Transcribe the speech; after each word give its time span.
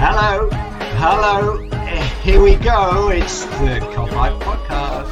Hello, 0.00 0.48
hello. 0.50 1.56
Here 2.22 2.40
we 2.40 2.54
go. 2.54 3.08
It's 3.08 3.44
the 3.46 3.80
Kopite 3.80 4.40
Podcast. 4.40 5.08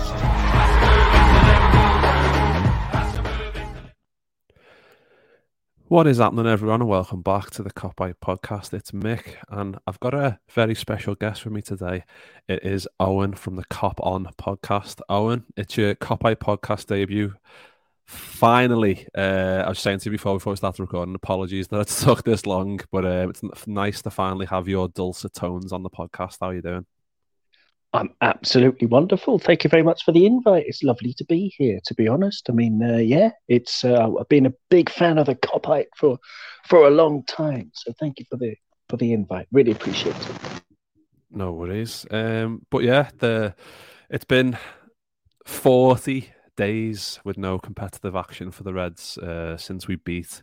What 5.88 6.06
is 6.06 6.18
happening, 6.18 6.46
everyone, 6.46 6.82
and 6.82 6.88
welcome 6.88 7.20
back 7.20 7.50
to 7.50 7.64
the 7.64 7.72
Kopite 7.72 8.14
Podcast. 8.24 8.72
It's 8.72 8.92
Mick, 8.92 9.34
and 9.48 9.76
I've 9.88 9.98
got 9.98 10.14
a 10.14 10.38
very 10.50 10.76
special 10.76 11.16
guest 11.16 11.42
for 11.42 11.50
me 11.50 11.62
today. 11.62 12.04
It 12.46 12.62
is 12.62 12.86
Owen 13.00 13.34
from 13.34 13.56
the 13.56 13.64
Kop 13.64 13.94
On 13.98 14.28
Podcast. 14.40 15.00
Owen, 15.08 15.46
it's 15.56 15.76
your 15.76 15.96
Kopite 15.96 16.36
Podcast 16.36 16.86
debut 16.86 17.34
finally, 18.06 19.06
uh, 19.16 19.62
I 19.64 19.68
was 19.68 19.78
saying 19.78 20.00
to 20.00 20.04
you 20.06 20.12
before 20.12 20.36
before 20.36 20.52
we 20.52 20.56
started 20.56 20.80
recording, 20.80 21.14
apologies 21.14 21.68
that 21.68 21.80
it 21.80 21.88
took 22.04 22.24
this 22.24 22.46
long, 22.46 22.80
but 22.92 23.04
uh, 23.04 23.28
it's 23.28 23.66
nice 23.66 24.02
to 24.02 24.10
finally 24.10 24.46
have 24.46 24.68
your 24.68 24.88
dulcet 24.88 25.34
tones 25.34 25.72
on 25.72 25.82
the 25.82 25.90
podcast. 25.90 26.38
How 26.40 26.48
are 26.48 26.54
you 26.54 26.62
doing? 26.62 26.86
I'm 27.92 28.14
absolutely 28.20 28.86
wonderful. 28.86 29.38
Thank 29.38 29.64
you 29.64 29.70
very 29.70 29.82
much 29.82 30.04
for 30.04 30.12
the 30.12 30.26
invite. 30.26 30.64
It's 30.66 30.82
lovely 30.82 31.14
to 31.14 31.24
be 31.24 31.54
here. 31.56 31.80
To 31.86 31.94
be 31.94 32.08
honest, 32.08 32.48
I 32.50 32.52
mean, 32.52 32.82
uh, 32.82 32.98
yeah, 32.98 33.30
it's 33.48 33.84
uh, 33.84 34.10
I've 34.20 34.28
been 34.28 34.46
a 34.46 34.52
big 34.70 34.90
fan 34.90 35.18
of 35.18 35.26
the 35.26 35.34
Kopite 35.34 35.86
for 35.96 36.18
for 36.66 36.86
a 36.86 36.90
long 36.90 37.24
time. 37.24 37.70
So 37.74 37.92
thank 37.98 38.18
you 38.18 38.26
for 38.28 38.36
the 38.36 38.54
for 38.88 38.98
the 38.98 39.12
invite. 39.12 39.46
Really 39.50 39.72
appreciate 39.72 40.16
it. 40.16 40.62
No 41.30 41.52
worries. 41.52 42.06
Um, 42.10 42.66
but 42.70 42.82
yeah, 42.82 43.08
the 43.18 43.54
it's 44.10 44.24
been 44.24 44.58
forty 45.46 46.30
days 46.56 47.20
with 47.24 47.38
no 47.38 47.58
competitive 47.58 48.16
action 48.16 48.50
for 48.50 48.62
the 48.62 48.72
Reds 48.74 49.18
uh, 49.18 49.56
since 49.56 49.86
we 49.86 49.96
beat 49.96 50.42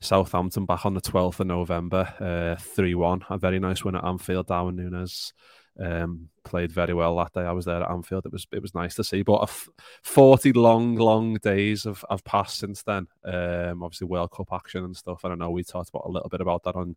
Southampton 0.00 0.64
back 0.64 0.86
on 0.86 0.94
the 0.94 1.00
12th 1.00 1.40
of 1.40 1.46
November, 1.46 2.14
uh, 2.20 2.60
3 2.60 2.94
uh, 2.94 2.98
1. 2.98 3.24
A 3.30 3.38
very 3.38 3.58
nice 3.58 3.84
win 3.84 3.96
at 3.96 4.04
Anfield. 4.04 4.46
Darwin 4.46 4.76
Núñez 4.76 5.32
um, 5.80 6.28
played 6.44 6.72
very 6.72 6.94
well 6.94 7.16
that 7.16 7.32
day. 7.32 7.42
I 7.42 7.52
was 7.52 7.64
there 7.64 7.82
at 7.82 7.90
Anfield. 7.90 8.26
It 8.26 8.32
was 8.32 8.46
it 8.52 8.62
was 8.62 8.74
nice 8.74 8.94
to 8.96 9.04
see. 9.04 9.22
But 9.22 9.42
f- 9.42 9.68
40 10.02 10.52
long, 10.52 10.96
long 10.96 11.34
days 11.36 11.84
have, 11.84 12.04
have 12.10 12.24
passed 12.24 12.58
since 12.58 12.82
then. 12.82 13.06
Um, 13.24 13.82
obviously, 13.82 14.06
World 14.06 14.30
Cup 14.30 14.52
action 14.52 14.84
and 14.84 14.96
stuff. 14.96 15.24
And 15.24 15.32
I 15.32 15.36
know. 15.36 15.50
We 15.50 15.64
talked 15.64 15.90
about 15.90 16.06
a 16.06 16.10
little 16.10 16.28
bit 16.28 16.40
about 16.40 16.62
that 16.64 16.76
on, 16.76 16.96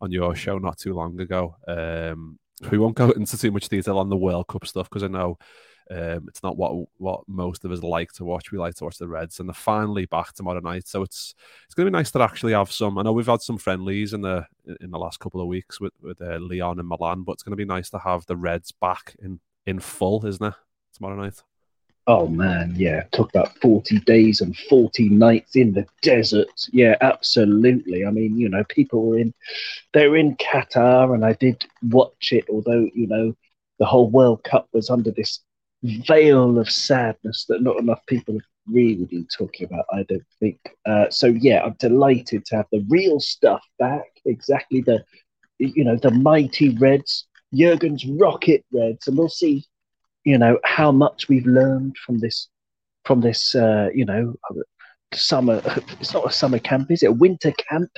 on 0.00 0.10
your 0.10 0.34
show 0.34 0.58
not 0.58 0.78
too 0.78 0.94
long 0.94 1.18
ago. 1.20 1.56
Um, 1.66 2.38
we 2.70 2.78
won't 2.78 2.96
go 2.96 3.10
into 3.16 3.38
too 3.38 3.50
much 3.50 3.68
detail 3.68 3.98
on 3.98 4.10
the 4.10 4.16
World 4.16 4.48
Cup 4.48 4.66
stuff 4.66 4.88
because 4.88 5.02
I 5.02 5.08
know 5.08 5.38
um, 5.90 6.26
it's 6.28 6.42
not 6.42 6.56
what 6.56 6.88
what 6.98 7.28
most 7.28 7.64
of 7.64 7.72
us 7.72 7.82
like 7.82 8.12
to 8.12 8.24
watch. 8.24 8.52
We 8.52 8.58
like 8.58 8.74
to 8.76 8.84
watch 8.84 8.98
the 8.98 9.08
Reds, 9.08 9.40
and 9.40 9.48
they're 9.48 9.54
finally 9.54 10.06
back 10.06 10.32
tomorrow 10.32 10.60
night. 10.60 10.86
So 10.86 11.02
it's 11.02 11.34
it's 11.64 11.74
going 11.74 11.86
to 11.86 11.90
be 11.90 11.96
nice 11.96 12.10
to 12.12 12.22
actually 12.22 12.52
have 12.52 12.72
some. 12.72 12.98
I 12.98 13.02
know 13.02 13.12
we've 13.12 13.26
had 13.26 13.42
some 13.42 13.58
friendlies 13.58 14.12
in 14.12 14.22
the 14.22 14.46
in 14.80 14.90
the 14.90 14.98
last 14.98 15.20
couple 15.20 15.40
of 15.40 15.46
weeks 15.48 15.80
with 15.80 15.92
with 16.00 16.20
uh, 16.20 16.38
Lyon 16.40 16.78
and 16.78 16.88
Milan, 16.88 17.22
but 17.22 17.32
it's 17.32 17.42
going 17.42 17.52
to 17.52 17.56
be 17.56 17.64
nice 17.64 17.90
to 17.90 17.98
have 17.98 18.26
the 18.26 18.36
Reds 18.36 18.72
back 18.72 19.16
in 19.20 19.40
in 19.66 19.80
full, 19.80 20.24
isn't 20.26 20.44
it? 20.44 20.54
Tomorrow 20.94 21.16
night. 21.16 21.42
Oh 22.08 22.26
man, 22.26 22.74
yeah. 22.76 23.04
Talk 23.12 23.30
about 23.30 23.56
40 23.58 24.00
days 24.00 24.40
and 24.40 24.56
40 24.56 25.08
nights 25.10 25.54
in 25.54 25.72
the 25.72 25.86
desert. 26.00 26.68
Yeah, 26.72 26.96
absolutely. 27.00 28.04
I 28.04 28.10
mean, 28.10 28.36
you 28.36 28.48
know, 28.48 28.64
people 28.64 29.06
were 29.06 29.18
in 29.18 29.32
they're 29.92 30.16
in 30.16 30.36
Qatar 30.36 31.14
and 31.14 31.24
I 31.24 31.34
did 31.34 31.64
watch 31.90 32.32
it, 32.32 32.46
although, 32.50 32.88
you 32.92 33.06
know, 33.06 33.36
the 33.78 33.86
whole 33.86 34.10
World 34.10 34.42
Cup 34.42 34.68
was 34.72 34.90
under 34.90 35.12
this 35.12 35.40
veil 35.82 36.58
of 36.58 36.70
sadness 36.70 37.44
that 37.48 37.62
not 37.62 37.78
enough 37.78 38.04
people 38.06 38.34
have 38.34 38.42
really 38.70 39.04
been 39.06 39.26
talking 39.36 39.66
about, 39.66 39.84
I 39.92 40.04
don't 40.04 40.22
think. 40.38 40.58
Uh, 40.86 41.10
so 41.10 41.26
yeah, 41.26 41.62
I'm 41.62 41.76
delighted 41.78 42.44
to 42.46 42.56
have 42.56 42.66
the 42.72 42.84
real 42.88 43.18
stuff 43.20 43.62
back. 43.78 44.06
Exactly 44.24 44.80
the, 44.80 45.04
you 45.58 45.84
know, 45.84 45.96
the 45.96 46.10
mighty 46.10 46.76
Reds, 46.76 47.26
Jurgen's 47.52 48.06
Rocket 48.06 48.64
Reds, 48.72 49.08
and 49.08 49.18
we'll 49.18 49.28
see, 49.28 49.64
you 50.24 50.38
know, 50.38 50.58
how 50.64 50.92
much 50.92 51.28
we've 51.28 51.46
learned 51.46 51.96
from 51.98 52.18
this, 52.18 52.48
from 53.04 53.20
this, 53.20 53.54
uh, 53.54 53.88
you 53.94 54.04
know, 54.04 54.34
summer. 55.12 55.60
It's 56.00 56.14
not 56.14 56.26
a 56.26 56.32
summer 56.32 56.58
camp, 56.58 56.90
is 56.90 57.02
it? 57.02 57.06
A 57.06 57.12
winter 57.12 57.52
camp. 57.52 57.90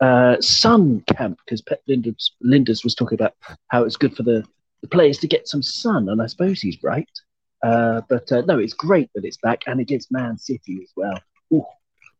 Uh, 0.00 0.40
sun 0.40 1.02
camp 1.14 1.38
because 1.44 1.60
Pep 1.60 1.82
Lijnders, 1.86 2.30
Lijnders 2.42 2.82
was 2.82 2.94
talking 2.94 3.16
about 3.16 3.34
how 3.68 3.84
it's 3.84 3.98
good 3.98 4.16
for 4.16 4.22
the 4.22 4.42
the 4.82 4.88
players 4.88 5.18
to 5.18 5.28
get 5.28 5.48
some 5.48 5.62
sun, 5.62 6.08
and 6.08 6.22
I 6.22 6.26
suppose 6.26 6.60
he's 6.60 6.82
right. 6.82 7.08
Uh, 7.62 8.00
but 8.08 8.30
uh, 8.32 8.42
no, 8.42 8.58
it's 8.58 8.72
great 8.72 9.10
that 9.14 9.24
it's 9.24 9.36
back, 9.38 9.62
and 9.66 9.80
against 9.80 10.12
Man 10.12 10.38
City 10.38 10.80
as 10.82 10.92
well. 10.96 11.18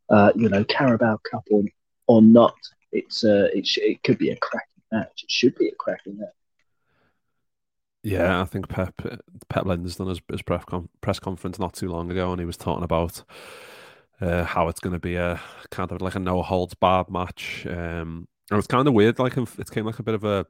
Uh, 0.09 0.31
you 0.35 0.49
know, 0.49 0.63
Carabao 0.65 1.19
Cup 1.29 1.43
or, 1.49 1.63
or 2.07 2.21
not, 2.21 2.55
it's 2.91 3.23
uh, 3.23 3.47
it, 3.53 3.65
sh- 3.65 3.77
it 3.77 4.03
could 4.03 4.17
be 4.17 4.29
a 4.29 4.35
cracking 4.35 4.83
match. 4.91 5.23
It 5.23 5.31
should 5.31 5.55
be 5.55 5.69
a 5.69 5.75
cracking 5.79 6.17
match. 6.17 6.29
Yeah, 8.03 8.41
I 8.41 8.45
think 8.45 8.67
Pep 8.67 8.93
Pep 8.97 9.63
Lijnders 9.63 9.97
done 9.97 10.07
his, 10.07 10.21
his 10.29 10.41
press 10.41 11.19
conference 11.19 11.59
not 11.59 11.73
too 11.73 11.89
long 11.89 12.11
ago, 12.11 12.31
and 12.31 12.39
he 12.39 12.45
was 12.45 12.57
talking 12.57 12.83
about 12.83 13.23
uh, 14.19 14.43
how 14.43 14.67
it's 14.67 14.79
going 14.79 14.93
to 14.93 14.99
be 14.99 15.15
a 15.15 15.39
kind 15.69 15.91
of 15.91 16.01
like 16.01 16.15
a 16.15 16.19
no 16.19 16.41
holds 16.41 16.73
barred 16.73 17.09
match. 17.09 17.65
Um, 17.67 18.27
and 18.49 18.57
it's 18.57 18.67
kind 18.67 18.87
of 18.87 18.93
weird, 18.93 19.17
like 19.17 19.37
it 19.37 19.71
came 19.71 19.85
like 19.85 19.99
a 19.99 20.03
bit 20.03 20.15
of 20.15 20.23
a 20.23 20.45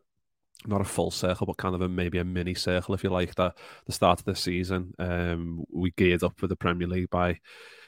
not 0.65 0.81
a 0.81 0.85
full 0.85 1.11
circle, 1.11 1.47
but 1.47 1.57
kind 1.57 1.75
of 1.75 1.81
a 1.81 1.89
maybe 1.89 2.17
a 2.17 2.23
mini 2.23 2.53
circle, 2.53 2.93
if 2.93 3.03
you 3.03 3.09
like. 3.09 3.35
That 3.35 3.57
the 3.85 3.91
start 3.91 4.19
of 4.19 4.25
the 4.25 4.35
season, 4.35 4.93
um, 4.99 5.63
we 5.71 5.91
geared 5.91 6.23
up 6.23 6.37
for 6.37 6.47
the 6.47 6.55
Premier 6.55 6.87
League 6.87 7.09
by 7.09 7.39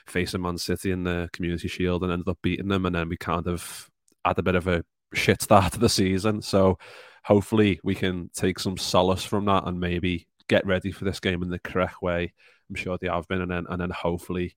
facing 0.08 0.42
Man 0.42 0.58
City 0.58 0.92
in 0.92 1.04
the 1.04 1.30
Community 1.34 1.68
Shield 1.68 2.04
and 2.04 2.12
ended 2.12 2.28
up 2.28 2.40
beating 2.42 2.68
them, 2.68 2.86
and 2.86 2.96
then 2.96 3.10
we 3.10 3.18
kind 3.18 3.48
of 3.48 3.90
had 4.26 4.40
a 4.40 4.44
bit 4.44 4.56
of 4.56 4.68
a 4.68 4.84
shit 5.14 5.42
start 5.42 5.74
to 5.74 5.80
the 5.80 5.90
season. 5.90 6.42
So 6.42 6.78
hopefully 7.24 7.80
we 7.84 7.96
can 7.96 8.30
take 8.34 8.60
some 8.60 8.78
solace 8.78 9.24
from 9.24 9.46
that 9.46 9.68
and 9.68 9.80
maybe 9.80 10.28
get 10.48 10.66
ready 10.66 10.92
for 10.92 11.06
this 11.06 11.20
game 11.20 11.42
in 11.44 11.50
the 11.50 11.60
correct 11.60 12.02
way. 12.02 12.34
I'm 12.70 12.76
sure 12.76 12.98
they 13.00 13.08
have 13.08 13.28
been, 13.28 13.42
and 13.42 13.52
then 13.52 13.66
and 13.70 13.82
then 13.82 13.92
hopefully 13.92 14.56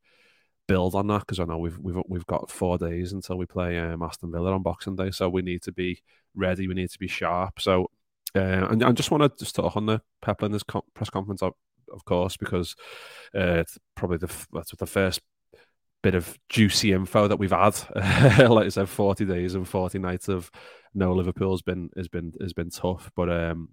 build 0.68 0.94
on 0.94 1.06
that 1.06 1.20
because 1.20 1.38
I 1.38 1.44
know 1.44 1.58
we've 1.58 1.78
we've 1.78 2.02
we've 2.08 2.26
got 2.26 2.50
four 2.50 2.78
days 2.78 3.12
until 3.12 3.36
we 3.36 3.46
play 3.46 3.78
um, 3.78 4.02
Aston 4.02 4.32
Villa 4.32 4.52
on 4.52 4.62
Boxing 4.62 4.96
Day, 4.96 5.10
so 5.10 5.28
we 5.28 5.42
need 5.42 5.62
to 5.62 5.72
be 5.72 6.02
ready. 6.34 6.66
We 6.66 6.74
need 6.74 6.90
to 6.90 6.98
be 6.98 7.08
sharp. 7.08 7.60
So 7.60 7.90
uh, 8.36 8.68
and 8.70 8.82
I 8.84 8.92
just 8.92 9.10
want 9.10 9.22
to 9.22 9.44
just 9.44 9.54
talk 9.54 9.76
on 9.76 9.86
the 9.86 10.00
Pep 10.22 10.40
Lijnders 10.40 10.66
co- 10.66 10.84
press 10.94 11.10
conference, 11.10 11.42
of, 11.42 11.54
of 11.92 12.04
course, 12.04 12.36
because 12.36 12.74
uh, 13.34 13.60
it's 13.60 13.78
probably 13.94 14.18
the 14.18 14.32
that's 14.52 14.74
the 14.76 14.86
first 14.86 15.20
bit 16.02 16.14
of 16.14 16.38
juicy 16.48 16.92
info 16.92 17.28
that 17.28 17.38
we've 17.38 17.50
had. 17.50 17.76
like 18.48 18.66
I 18.66 18.68
said, 18.68 18.88
forty 18.88 19.24
days 19.24 19.54
and 19.54 19.66
forty 19.66 19.98
nights 19.98 20.28
of 20.28 20.50
no 20.94 21.12
Liverpool's 21.12 21.62
been 21.62 21.90
has 21.96 22.08
been 22.08 22.32
has 22.40 22.52
been 22.52 22.70
tough, 22.70 23.10
but 23.16 23.30
um, 23.30 23.70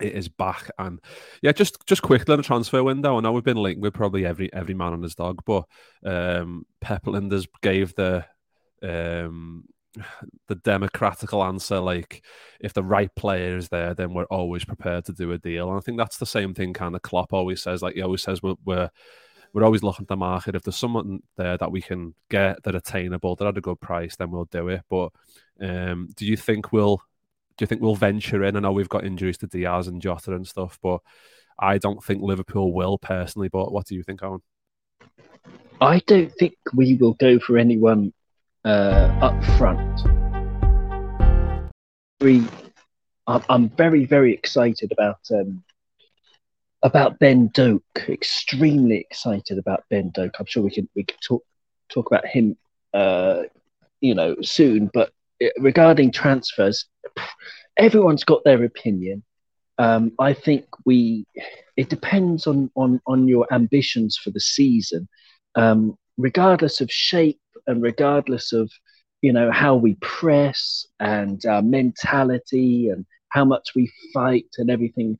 it 0.00 0.12
is 0.12 0.28
back 0.28 0.70
and 0.78 1.00
yeah, 1.42 1.52
just 1.52 1.84
just 1.86 2.02
quickly 2.02 2.32
on 2.32 2.38
the 2.38 2.42
transfer 2.42 2.82
window. 2.82 3.16
I 3.16 3.20
know 3.20 3.32
we've 3.32 3.44
been 3.44 3.56
linked 3.56 3.80
with 3.80 3.94
probably 3.94 4.24
every 4.24 4.52
every 4.52 4.74
man 4.74 4.92
on 4.92 5.02
his 5.02 5.14
dog, 5.14 5.42
but 5.46 5.64
um, 6.04 6.64
Pep 6.80 7.04
Lijnders 7.04 7.46
gave 7.62 7.94
the 7.94 8.24
um 8.82 9.64
the 10.48 10.54
democratical 10.54 11.42
answer 11.42 11.80
like 11.80 12.24
if 12.60 12.72
the 12.72 12.82
right 12.82 13.14
player 13.14 13.56
is 13.56 13.68
there 13.68 13.94
then 13.94 14.14
we're 14.14 14.24
always 14.24 14.64
prepared 14.64 15.04
to 15.04 15.12
do 15.12 15.32
a 15.32 15.38
deal. 15.38 15.68
And 15.68 15.76
i 15.76 15.80
think 15.80 15.98
that's 15.98 16.18
the 16.18 16.26
same 16.26 16.54
thing 16.54 16.72
kind 16.72 16.94
of 16.94 17.02
klopp 17.02 17.32
always 17.32 17.62
says 17.62 17.82
like 17.82 17.94
he 17.94 18.02
always 18.02 18.22
says 18.22 18.42
we're, 18.42 18.54
we're 18.64 18.90
we're 19.54 19.64
always 19.64 19.82
looking 19.82 20.04
at 20.04 20.08
the 20.08 20.16
market. 20.16 20.54
If 20.54 20.62
there's 20.62 20.76
someone 20.76 21.20
there 21.36 21.56
that 21.56 21.72
we 21.72 21.80
can 21.80 22.14
get 22.28 22.62
that 22.64 22.74
attainable 22.74 23.34
that 23.36 23.46
at 23.46 23.56
a 23.56 23.62
good 23.62 23.80
price 23.80 24.14
then 24.16 24.30
we'll 24.30 24.44
do 24.44 24.68
it. 24.68 24.82
But 24.90 25.10
um, 25.60 26.10
do 26.16 26.26
you 26.26 26.36
think 26.36 26.70
we'll 26.72 26.98
do 27.56 27.62
you 27.62 27.66
think 27.66 27.80
we'll 27.80 27.94
venture 27.94 28.44
in? 28.44 28.56
I 28.56 28.60
know 28.60 28.72
we've 28.72 28.88
got 28.88 29.04
injuries 29.04 29.38
to 29.38 29.46
diaz 29.46 29.88
and 29.88 30.02
jota 30.02 30.34
and 30.34 30.46
stuff 30.46 30.78
but 30.82 31.00
i 31.58 31.76
don't 31.76 32.04
think 32.04 32.22
liverpool 32.22 32.72
will 32.72 32.98
personally. 32.98 33.48
But 33.48 33.72
what 33.72 33.86
do 33.86 33.94
you 33.94 34.02
think 34.02 34.22
owen? 34.22 34.42
I 35.80 36.00
don't 36.06 36.32
think 36.34 36.54
we 36.74 36.94
will 36.94 37.14
go 37.14 37.38
for 37.38 37.56
anyone 37.56 38.12
uh, 38.68 39.18
up 39.22 39.44
front. 39.56 39.80
I'm 43.48 43.70
very, 43.70 44.04
very 44.04 44.34
excited 44.34 44.92
about 44.92 45.20
um, 45.30 45.64
about 46.82 47.18
Ben 47.18 47.48
Doak. 47.48 47.82
Extremely 48.08 48.98
excited 48.98 49.58
about 49.58 49.84
Ben 49.88 50.10
Doak. 50.14 50.34
I'm 50.38 50.46
sure 50.46 50.62
we 50.62 50.70
can 50.70 50.88
we 50.94 51.04
can 51.04 51.16
talk 51.26 51.42
talk 51.88 52.08
about 52.08 52.26
him, 52.26 52.58
uh, 52.92 53.44
you 54.02 54.14
know, 54.14 54.36
soon. 54.42 54.90
But 54.92 55.12
uh, 55.42 55.46
regarding 55.58 56.12
transfers, 56.12 56.84
everyone's 57.78 58.24
got 58.24 58.44
their 58.44 58.64
opinion. 58.64 59.22
Um, 59.78 60.12
I 60.18 60.34
think 60.34 60.66
we. 60.84 61.24
It 61.76 61.88
depends 61.88 62.46
on 62.46 62.70
on 62.74 63.00
on 63.06 63.28
your 63.28 63.46
ambitions 63.50 64.18
for 64.18 64.30
the 64.30 64.40
season. 64.40 65.08
Um, 65.54 65.96
regardless 66.18 66.80
of 66.82 66.90
shape 66.90 67.40
and 67.68 67.82
regardless 67.82 68.52
of 68.52 68.70
you 69.22 69.32
know 69.32 69.50
how 69.52 69.76
we 69.76 69.94
press 70.00 70.86
and 70.98 71.44
our 71.46 71.62
mentality 71.62 72.88
and 72.88 73.06
how 73.28 73.44
much 73.44 73.70
we 73.76 73.90
fight 74.12 74.46
and 74.58 74.70
everything 74.70 75.16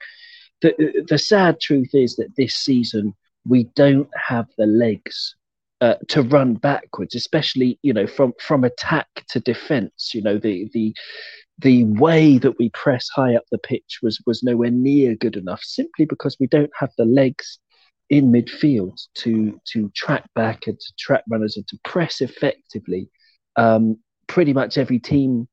the, 0.61 1.05
the 1.09 1.19
sad 1.19 1.61
truth 1.61 1.91
is 1.95 2.17
that 2.17 2.35
this 2.37 2.55
season 2.55 3.15
we 3.47 3.65
don't 3.75 4.11
have 4.17 4.47
the 4.59 4.67
legs 4.67 5.37
uh, 5.81 5.95
to 6.09 6.23
run 6.23 6.55
backwards, 6.55 7.15
especially 7.15 7.79
you 7.83 7.93
know 7.93 8.07
from 8.07 8.33
from 8.41 8.65
attack 8.65 9.07
to 9.29 9.41
defence. 9.41 10.13
You 10.15 10.23
know 10.23 10.39
the 10.39 10.69
the 10.73 10.95
the 11.59 11.85
way 11.85 12.39
that 12.39 12.59
we 12.59 12.71
press 12.71 13.09
high 13.09 13.37
up 13.37 13.45
the 13.51 13.59
pitch 13.59 14.01
was 14.03 14.21
was 14.27 14.43
nowhere 14.43 14.71
near 14.71 15.15
good 15.15 15.37
enough, 15.37 15.63
simply 15.63 16.05
because 16.05 16.37
we 16.41 16.47
don't 16.49 16.71
have 16.79 16.91
the 16.99 17.05
legs 17.05 17.59
in 18.11 18.33
midfield 18.33 18.99
to 19.15 19.61
to 19.73 19.91
track 19.95 20.25
back 20.35 20.67
and 20.67 20.79
to 20.79 20.93
track 20.99 21.25
runners 21.31 21.57
and 21.57 21.67
to 21.69 21.79
press 21.85 22.21
effectively. 22.21 23.09
Um, 23.57 23.99
pretty 24.27 24.53
much 24.53 24.79
every 24.79 24.99
team 24.99 25.49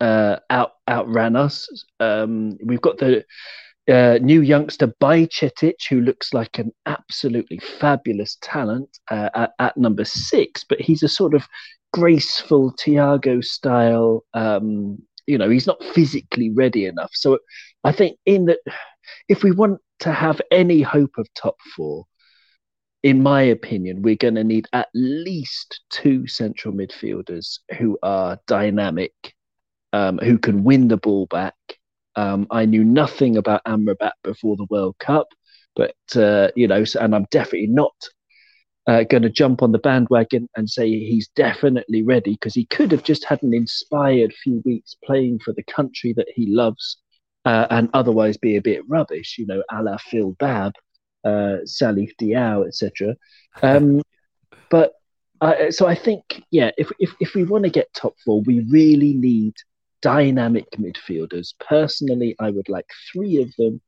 uh, 0.00 0.36
out 0.50 0.72
outran 0.88 1.36
us. 1.36 1.68
Um, 2.00 2.56
we've 2.64 2.80
got 2.80 2.98
the 2.98 3.24
uh, 3.88 4.18
new 4.20 4.42
youngster 4.42 4.88
Bajcetic, 5.00 5.74
who 5.88 6.00
looks 6.00 6.34
like 6.34 6.58
an 6.58 6.72
absolutely 6.86 7.58
fabulous 7.58 8.36
talent 8.42 8.98
uh, 9.10 9.30
at, 9.34 9.52
at, 9.58 9.76
number 9.76 10.04
six, 10.04 10.64
but 10.64 10.80
he's 10.80 11.02
a 11.02 11.08
sort 11.08 11.34
of 11.34 11.46
graceful 11.92 12.74
Thiago 12.84 13.44
style. 13.44 14.24
Um, 14.34 14.98
you 15.26 15.38
know, 15.38 15.48
he's 15.48 15.66
not 15.66 15.82
physically 15.94 16.50
ready 16.50 16.86
enough. 16.86 17.10
So 17.14 17.38
I 17.84 17.92
think 17.92 18.18
in 18.26 18.46
that, 18.46 18.58
if 19.28 19.42
we 19.42 19.50
want 19.50 19.80
to 20.00 20.12
have 20.12 20.40
any 20.50 20.82
hope 20.82 21.18
of 21.18 21.32
top 21.34 21.56
four, 21.74 22.04
in 23.02 23.22
my 23.22 23.42
opinion, 23.42 24.02
we're 24.02 24.16
going 24.16 24.34
to 24.34 24.44
need 24.44 24.66
at 24.72 24.88
least 24.94 25.80
two 25.90 26.26
central 26.26 26.74
midfielders 26.74 27.58
who 27.78 27.98
are 28.02 28.38
dynamic, 28.46 29.12
um, 29.92 30.18
who 30.18 30.38
can 30.38 30.64
win 30.64 30.88
the 30.88 30.96
ball 30.96 31.26
back, 31.26 31.54
um, 32.16 32.46
I 32.50 32.64
knew 32.64 32.82
nothing 32.82 33.36
about 33.36 33.64
Amrabat 33.64 34.12
before 34.24 34.56
the 34.56 34.66
World 34.70 34.96
Cup, 34.98 35.28
but 35.76 35.94
uh, 36.16 36.48
you 36.56 36.66
know, 36.66 36.82
and 36.98 37.14
I'm 37.14 37.26
definitely 37.30 37.68
not 37.68 37.94
uh, 38.86 39.04
going 39.04 39.22
to 39.22 39.30
jump 39.30 39.62
on 39.62 39.72
the 39.72 39.78
bandwagon 39.78 40.48
and 40.56 40.68
say 40.68 40.88
he's 40.88 41.28
definitely 41.28 42.02
ready 42.02 42.32
because 42.32 42.54
he 42.54 42.64
could 42.64 42.90
have 42.90 43.02
just 43.02 43.24
had 43.24 43.42
an 43.42 43.52
inspired 43.52 44.32
few 44.32 44.62
weeks 44.64 44.96
playing 45.04 45.40
for 45.40 45.52
the 45.52 45.62
country 45.64 46.14
that 46.14 46.28
he 46.34 46.46
loves 46.46 46.96
uh, 47.46 47.66
and 47.70 47.88
otherwise 47.94 48.36
be 48.36 48.56
a 48.56 48.60
bit 48.60 48.82
rubbish, 48.88 49.36
you 49.38 49.46
know, 49.46 49.62
a 49.70 49.82
la 49.82 49.96
Phil 49.96 50.32
Babb, 50.32 50.72
uh, 51.24 51.58
Salif 51.64 52.10
Diao, 52.20 52.66
etc. 52.66 53.16
Um, 53.62 54.02
but 54.70 54.94
uh, 55.40 55.70
so 55.70 55.86
I 55.86 55.94
think, 55.94 56.42
yeah, 56.50 56.72
if, 56.76 56.90
if, 56.98 57.14
if 57.20 57.34
we 57.34 57.44
want 57.44 57.62
to 57.64 57.70
get 57.70 57.94
top 57.94 58.14
four, 58.24 58.42
we 58.42 58.66
really 58.68 59.14
need 59.14 59.54
dynamic 60.02 60.66
midfielders. 60.72 61.54
Personally, 61.60 62.34
I 62.40 62.50
would 62.50 62.68
like 62.68 62.86
three 63.12 63.40
of 63.40 63.54
them, 63.56 63.80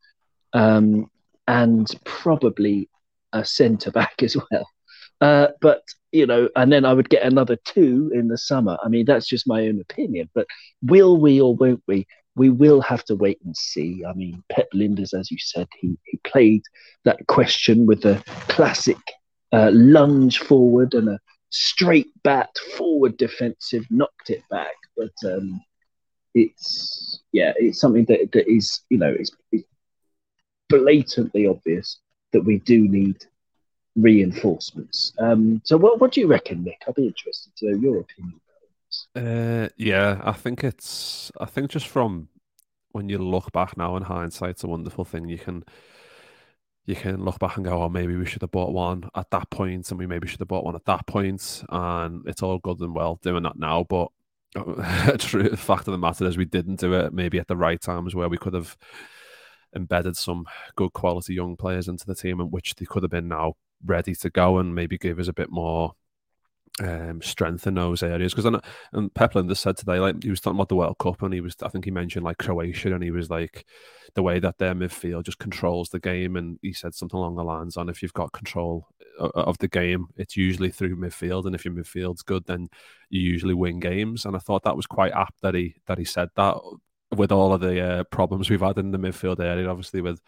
um, 0.52 1.10
and 1.48 1.88
probably 2.04 2.88
a 3.32 3.44
centre 3.44 3.90
back 3.90 4.14
as 4.22 4.36
well. 4.36 4.68
Uh, 5.20 5.48
but 5.60 5.82
you 6.12 6.26
know, 6.26 6.48
and 6.54 6.72
then 6.72 6.84
I 6.84 6.92
would 6.94 7.10
get 7.10 7.24
another 7.24 7.56
two 7.64 8.10
in 8.14 8.28
the 8.28 8.38
summer. 8.38 8.78
I 8.82 8.88
mean, 8.88 9.04
that's 9.04 9.26
just 9.26 9.48
my 9.48 9.66
own 9.66 9.80
opinion. 9.80 10.30
But 10.32 10.46
will 10.80 11.16
we 11.16 11.40
or 11.40 11.54
won't 11.56 11.82
we? 11.86 12.06
We 12.38 12.50
will 12.50 12.80
have 12.80 13.04
to 13.06 13.16
wait 13.16 13.38
and 13.44 13.56
see. 13.56 14.04
I 14.08 14.12
mean, 14.14 14.42
Pep 14.50 14.68
Lijnders, 14.72 15.18
as 15.18 15.30
you 15.30 15.38
said, 15.38 15.68
he, 15.80 15.98
he 16.04 16.18
played 16.24 16.62
that 17.04 17.26
question 17.26 17.84
with 17.86 18.04
a 18.04 18.22
classic 18.48 18.98
uh, 19.52 19.70
lunge 19.72 20.38
forward 20.38 20.94
and 20.94 21.08
a 21.08 21.20
straight 21.50 22.10
bat 22.22 22.50
forward 22.76 23.16
defensive, 23.16 23.84
knocked 23.90 24.30
it 24.30 24.42
back. 24.50 24.74
But 24.96 25.12
um, 25.24 25.60
it's 26.34 27.20
yeah, 27.32 27.52
it's 27.56 27.80
something 27.80 28.04
that, 28.06 28.32
that 28.32 28.48
is 28.48 28.80
you 28.90 28.98
know 28.98 29.14
it's, 29.18 29.30
it's 29.52 29.64
blatantly 30.68 31.46
obvious 31.46 31.98
that 32.32 32.42
we 32.42 32.58
do 32.58 32.88
need 32.88 33.16
reinforcements. 33.96 35.12
Um, 35.18 35.60
so 35.64 35.76
what 35.76 36.00
what 36.00 36.12
do 36.12 36.20
you 36.20 36.26
reckon, 36.26 36.64
Mick? 36.64 36.86
I'd 36.86 36.94
be 36.94 37.06
interested 37.06 37.54
to 37.56 37.70
know 37.70 37.78
your 37.78 38.00
opinion. 38.00 38.40
Uh, 39.14 39.68
yeah, 39.76 40.20
I 40.24 40.32
think 40.32 40.64
it's. 40.64 41.30
I 41.40 41.46
think 41.46 41.70
just 41.70 41.86
from 41.88 42.28
when 42.92 43.08
you 43.08 43.18
look 43.18 43.52
back 43.52 43.76
now 43.76 43.96
in 43.96 44.02
hindsight, 44.04 44.50
it's 44.50 44.64
a 44.64 44.68
wonderful 44.68 45.04
thing. 45.04 45.28
You 45.28 45.38
can 45.38 45.64
you 46.86 46.96
can 46.96 47.22
look 47.24 47.38
back 47.38 47.56
and 47.56 47.66
go, 47.66 47.82
oh, 47.82 47.88
maybe 47.88 48.16
we 48.16 48.24
should 48.24 48.42
have 48.42 48.50
bought 48.50 48.72
one 48.72 49.08
at 49.14 49.30
that 49.30 49.50
point, 49.50 49.90
and 49.90 49.98
we 49.98 50.06
maybe 50.06 50.26
should 50.26 50.40
have 50.40 50.48
bought 50.48 50.64
one 50.64 50.74
at 50.74 50.86
that 50.86 51.06
point, 51.06 51.62
and 51.68 52.26
it's 52.26 52.42
all 52.42 52.58
good 52.58 52.80
and 52.80 52.94
well 52.94 53.18
doing 53.22 53.42
that 53.42 53.58
now. 53.58 53.84
But 53.84 54.08
true 55.18 55.54
fact 55.56 55.86
of 55.88 55.92
the 55.92 55.98
matter 55.98 56.26
is 56.26 56.38
we 56.38 56.44
didn't 56.44 56.80
do 56.80 56.94
it 56.94 57.12
maybe 57.12 57.38
at 57.38 57.48
the 57.48 57.56
right 57.56 57.80
times 57.80 58.14
where 58.14 58.28
we 58.28 58.38
could 58.38 58.54
have 58.54 58.76
embedded 59.76 60.16
some 60.16 60.46
good 60.76 60.92
quality 60.94 61.34
young 61.34 61.56
players 61.56 61.88
into 61.88 62.06
the 62.06 62.14
team 62.14 62.40
and 62.40 62.50
which 62.50 62.74
they 62.76 62.86
could 62.86 63.02
have 63.02 63.10
been 63.10 63.28
now 63.28 63.52
ready 63.84 64.14
to 64.14 64.30
go 64.30 64.58
and 64.58 64.74
maybe 64.74 64.96
give 64.96 65.18
us 65.18 65.28
a 65.28 65.32
bit 65.34 65.50
more 65.50 65.92
um, 66.80 67.20
strength 67.22 67.66
in 67.66 67.74
those 67.74 68.02
areas. 68.02 68.32
Because 68.32 68.44
and, 68.44 68.60
and 68.92 69.12
Lijnders 69.14 69.58
said 69.58 69.76
today, 69.76 69.98
like 69.98 70.22
he 70.22 70.30
was 70.30 70.40
talking 70.40 70.56
about 70.56 70.68
the 70.68 70.76
World 70.76 70.98
Cup, 70.98 71.22
and 71.22 71.34
he 71.34 71.40
was, 71.40 71.56
I 71.62 71.68
think 71.68 71.84
he 71.84 71.90
mentioned 71.90 72.24
like 72.24 72.38
Croatia, 72.38 72.94
and 72.94 73.02
he 73.02 73.10
was 73.10 73.30
like 73.30 73.66
the 74.14 74.22
way 74.22 74.38
that 74.38 74.58
their 74.58 74.74
midfield 74.74 75.24
just 75.24 75.38
controls 75.38 75.90
the 75.90 76.00
game, 76.00 76.36
and 76.36 76.58
he 76.62 76.72
said 76.72 76.94
something 76.94 77.18
along 77.18 77.36
the 77.36 77.44
lines 77.44 77.76
on 77.76 77.88
if 77.88 78.02
you've 78.02 78.12
got 78.12 78.32
control 78.32 78.88
of 79.18 79.58
the 79.58 79.68
game, 79.68 80.06
it's 80.16 80.36
usually 80.36 80.70
through 80.70 80.96
midfield, 80.96 81.44
and 81.44 81.54
if 81.54 81.64
your 81.64 81.74
midfield's 81.74 82.22
good, 82.22 82.44
then 82.46 82.68
you 83.10 83.20
usually 83.20 83.54
win 83.54 83.80
games. 83.80 84.24
And 84.24 84.36
I 84.36 84.38
thought 84.38 84.62
that 84.64 84.76
was 84.76 84.86
quite 84.86 85.12
apt 85.12 85.40
that 85.42 85.54
he 85.54 85.74
that 85.86 85.98
he 85.98 86.04
said 86.04 86.28
that 86.36 86.56
with 87.16 87.32
all 87.32 87.52
of 87.52 87.60
the 87.60 87.80
uh, 87.80 88.04
problems 88.04 88.50
we've 88.50 88.60
had 88.60 88.78
in 88.78 88.90
the 88.90 88.98
midfield 88.98 89.40
area, 89.40 89.68
obviously 89.68 90.00
with 90.00 90.20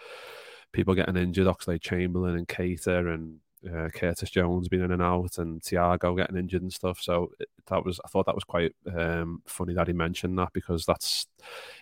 people 0.73 0.95
getting 0.95 1.17
injured, 1.17 1.47
Oxlade-Chamberlain 1.47 2.37
and 2.37 2.49
Keita 2.49 3.13
and 3.13 3.39
uh, 3.69 3.89
Curtis 3.89 4.31
Jones 4.31 4.69
being 4.69 4.85
in 4.85 4.93
and 4.93 5.03
out 5.03 5.39
and 5.39 5.61
Thiago 5.61 6.17
getting 6.17 6.37
injured 6.37 6.63
and 6.63 6.73
stuff. 6.73 7.01
So 7.01 7.31
it, 7.39 7.49
that 7.67 7.85
was 7.85 8.01
I 8.05 8.09
thought 8.09 8.27
that 8.27 8.35
was 8.35 8.45
quite 8.45 8.75
um, 8.95 9.43
funny 9.47 9.75
that 9.75 9.87
he 9.87 9.93
mentioned 9.93 10.39
that 10.39 10.53
because 10.53 10.85
that's 10.87 11.27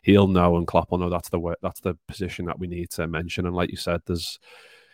he'll 0.02 0.28
know 0.28 0.56
and 0.56 0.66
Klopp 0.66 0.90
will 0.90 0.98
know 0.98 1.10
that's 1.10 1.28
the 1.28 1.54
that's 1.62 1.80
the 1.80 1.96
position 2.08 2.46
that 2.46 2.58
we 2.58 2.66
need 2.66 2.90
to 2.90 3.06
mention. 3.06 3.46
And 3.46 3.54
like 3.54 3.70
you 3.70 3.76
said, 3.76 4.02
there's 4.06 4.38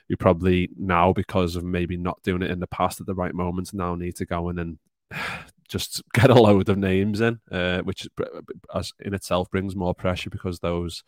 we 0.09 0.17
probably 0.17 0.69
now 0.77 1.13
because 1.13 1.57
of 1.57 1.65
maybe 1.65 1.97
not 1.97 2.23
doing 2.23 2.43
it 2.43 2.51
in 2.51 2.61
the 2.61 2.67
past 2.67 3.01
at 3.01 3.07
the 3.07 3.15
right 3.15 3.35
moments 3.35 3.73
now 3.73 3.95
need 3.95 4.17
to 4.17 4.27
go 4.27 4.49
in 4.51 4.59
and 4.59 4.79
just 5.69 6.03
get 6.13 6.31
a 6.31 6.35
load 6.35 6.69
of 6.69 6.77
names 6.77 7.21
in, 7.21 7.41
uh, 7.51 7.81
which 7.83 8.07
as 8.75 8.93
in 9.01 9.15
itself 9.15 9.51
brings 9.51 9.75
more 9.75 9.95
pressure 9.95 10.31
because 10.31 10.59
those 10.61 11.03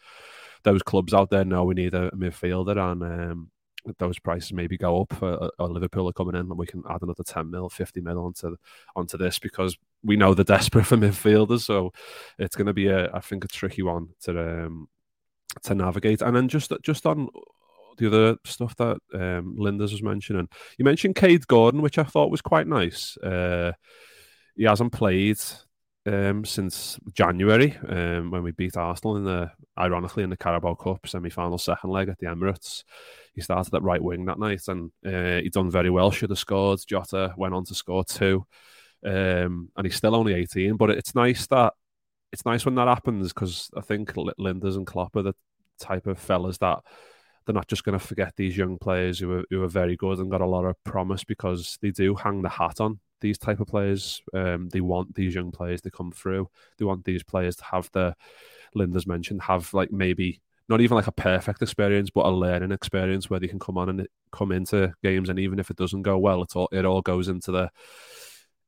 those 0.63 0.83
clubs 0.83 1.13
out 1.13 1.31
there 1.31 1.45
know 1.45 1.65
we 1.65 1.75
need 1.75 1.95
a, 1.95 2.11
midfielder 2.13 2.93
and 2.93 3.03
um, 3.03 3.51
those 3.99 4.19
prices 4.19 4.53
maybe 4.53 4.77
go 4.77 5.03
up 5.03 5.23
uh, 5.23 5.49
or 5.59 5.69
Liverpool 5.69 6.09
are 6.09 6.13
coming 6.13 6.35
in 6.35 6.43
and 6.43 6.59
we 6.59 6.67
can 6.67 6.83
add 6.91 7.03
another 7.03 7.23
10 7.23 7.51
mil 7.51 7.69
50 7.69 8.01
mil 8.01 8.19
onto 8.19 8.57
onto 8.95 9.17
this 9.17 9.39
because 9.39 9.77
we 10.03 10.17
know 10.17 10.35
they're 10.35 10.45
desperate 10.45 10.85
for 10.87 10.97
midfielders 10.97 11.61
so 11.61 11.93
it's 12.39 12.57
going 12.57 12.67
to 12.67 12.73
be 12.73 12.89
a 12.89 13.11
I 13.13 13.21
think 13.21 13.45
a 13.45 13.49
tricky 13.49 13.83
one 13.83 14.09
to 14.23 14.65
um, 14.65 14.89
to 15.63 15.75
navigate 15.75 16.23
and 16.23 16.37
then 16.37 16.49
just 16.49 16.73
just 16.83 17.07
on 17.07 17.29
the 17.99 18.07
other 18.07 18.37
stuff 18.45 18.77
that 18.77 18.99
um, 19.15 19.57
Lijnders 19.59 19.93
was 19.93 20.03
mentioning. 20.03 20.49
You 20.79 20.85
mentioned 20.85 21.15
Kaide 21.15 21.47
Gordon, 21.47 21.81
which 21.83 21.99
I 21.99 22.03
thought 22.03 22.31
was 22.31 22.43
quite 22.43 22.67
nice. 22.67 23.17
Uh, 23.17 23.73
he 24.55 24.65
hasn't 24.65 24.93
played 24.93 25.39
um, 26.07 26.45
since 26.45 26.99
January 27.13 27.77
um, 27.89 28.31
when 28.31 28.43
we 28.43 28.53
beat 28.53 28.77
Arsenal 28.77 29.17
in 29.17 29.25
the, 29.25 29.51
ironically, 29.79 30.23
in 30.23 30.31
the 30.31 30.37
Carabao 30.37 30.75
Cup 30.75 31.07
semi-final 31.07 31.59
second 31.59 31.91
leg 31.91 32.09
at 32.09 32.19
the 32.19 32.27
Emirates. 32.27 32.85
He 33.35 33.41
started 33.41 33.75
at 33.75 33.83
right 33.83 34.03
wing 34.03 34.25
that 34.27 34.39
night 34.39 34.63
and 34.69 34.91
uh, 35.05 35.43
he 35.43 35.51
done 35.51 35.71
very 35.71 35.91
well. 35.91 36.11
Should 36.11 36.31
have 36.31 36.39
scored. 36.39 36.81
Jota 36.87 37.35
went 37.37 37.55
on 37.55 37.65
to 37.67 37.75
score 37.75 38.05
two, 38.05 38.47
um, 39.05 39.71
and 39.77 39.85
he's 39.85 39.97
still 39.97 40.15
only 40.15 40.35
18. 40.35 40.77
But 40.77 40.91
it's 40.91 41.15
nice 41.15 41.47
that 41.49 41.75
it's 42.33 42.47
nice 42.47 42.65
when 42.65 42.75
that 42.77 42.89
happens 42.89 43.33
because 43.33 43.71
I 43.77 43.81
think 43.81 44.15
Lijnders 44.15 44.77
and 44.77 44.87
Klopp 44.87 45.17
are 45.17 45.23
the 45.23 45.35
type 45.79 46.07
of 46.07 46.19
fellas 46.19 46.59
that 46.59 46.81
they're 47.45 47.55
not 47.55 47.69
just 47.69 47.85
going 47.85 47.99
to 47.99 48.05
forget 48.05 48.35
these 48.37 48.57
young 48.57 48.79
players 48.79 49.19
who 49.19 49.33
are, 49.33 49.45
who 49.51 49.63
are 49.63 49.69
very 49.69 49.97
good 49.97 50.19
and 50.19 50.31
got 50.31 50.41
a 50.41 50.47
lot 50.47 50.65
of 50.65 50.83
promise 50.85 51.23
because 51.23 51.79
they 51.81 51.91
do 51.91 52.15
hang 52.15 52.43
the 52.43 52.49
hat 52.49 52.81
on 52.81 52.99
these 53.21 53.39
type 53.39 53.61
of 53.61 53.67
players. 53.67 54.23
Um, 54.35 54.69
they 54.69 54.81
want 54.81 55.15
these 55.15 55.35
young 55.35 55.51
players 55.51 55.81
to 55.83 55.91
come 55.91 56.13
through. 56.13 56.49
They 56.79 56.85
want 56.85 57.05
these 57.05 57.23
players 57.23 57.57
to 57.57 57.65
have 57.65 57.91
the 57.93 58.15
Lijnders 58.77 59.07
mentioned 59.07 59.43
have 59.43 59.73
like 59.73 59.91
maybe 59.91 60.41
not 60.69 60.81
even 60.81 60.97
like 60.97 61.07
a 61.07 61.13
perfect 61.13 61.63
experience, 61.63 62.11
but 62.11 62.27
a 62.27 62.31
learning 62.31 62.73
experience 62.73 63.31
where 63.31 63.39
they 63.39 63.47
can 63.49 63.59
come 63.59 63.79
on 63.79 63.89
and 63.89 64.09
come 64.33 64.53
into 64.53 64.93
games, 65.03 65.29
and 65.29 65.39
even 65.39 65.59
if 65.59 65.71
it 65.71 65.77
doesn't 65.77 66.03
go 66.03 66.19
well, 66.19 66.43
it 66.43 66.57
all 66.57 66.69
it 66.73 66.85
all 66.85 67.03
goes 67.03 67.29
into 67.29 67.53
the 67.53 67.71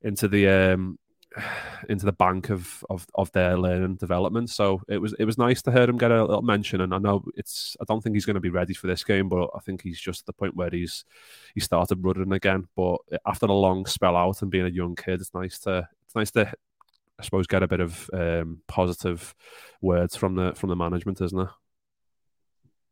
into 0.01 0.27
the 0.27 0.47
um 0.47 0.97
into 1.89 2.05
the 2.05 2.11
bank 2.11 2.49
of, 2.49 2.83
of 2.89 3.05
of 3.15 3.31
their 3.31 3.57
learning 3.57 3.95
development. 3.95 4.49
So 4.49 4.81
it 4.87 4.97
was 4.97 5.13
it 5.19 5.25
was 5.25 5.37
nice 5.37 5.61
to 5.63 5.71
hear 5.71 5.83
him 5.83 5.97
get 5.97 6.11
a 6.11 6.25
little 6.25 6.41
mention. 6.41 6.81
And 6.81 6.93
I 6.93 6.97
know 6.97 7.23
it's 7.35 7.75
I 7.79 7.85
don't 7.87 8.01
think 8.01 8.15
he's 8.15 8.25
going 8.25 8.35
to 8.35 8.39
be 8.39 8.49
ready 8.49 8.73
for 8.73 8.87
this 8.87 9.03
game, 9.03 9.29
but 9.29 9.49
I 9.55 9.59
think 9.59 9.81
he's 9.81 9.99
just 9.99 10.21
at 10.21 10.25
the 10.25 10.33
point 10.33 10.55
where 10.55 10.69
he's 10.69 11.05
he 11.53 11.59
started 11.59 12.03
running 12.03 12.33
again. 12.33 12.67
But 12.75 12.97
after 13.25 13.45
a 13.45 13.53
long 13.53 13.85
spell 13.85 14.15
out 14.15 14.41
and 14.41 14.51
being 14.51 14.65
a 14.65 14.69
young 14.69 14.95
kid, 14.95 15.21
it's 15.21 15.33
nice 15.33 15.59
to 15.59 15.87
it's 16.05 16.15
nice 16.15 16.31
to 16.31 16.51
I 17.19 17.23
suppose 17.23 17.47
get 17.47 17.63
a 17.63 17.67
bit 17.67 17.81
of 17.81 18.09
um, 18.13 18.61
positive 18.67 19.35
words 19.81 20.15
from 20.15 20.35
the 20.35 20.53
from 20.55 20.69
the 20.69 20.75
management, 20.75 21.21
isn't 21.21 21.39
it? 21.39 21.49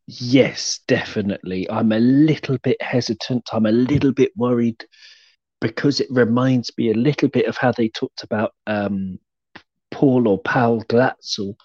Yes, 0.10 0.80
definitely. 0.88 1.70
I'm 1.70 1.92
a 1.92 2.00
little 2.00 2.58
bit 2.60 2.82
hesitant. 2.82 3.50
I'm 3.52 3.66
a 3.66 3.72
little 3.72 4.14
bit 4.14 4.32
worried 4.38 4.86
because 5.62 6.00
it 6.00 6.08
reminds 6.10 6.72
me 6.78 6.92
a 6.92 6.96
little 6.96 7.30
bit 7.30 7.48
of 7.48 7.58
how 7.58 7.72
they 7.72 7.90
talked 7.90 8.24
about 8.24 8.54
um, 8.68 9.20
Paul 9.92 10.28
or 10.28 10.40
Paul 10.40 10.84
Glatzel 10.84 11.56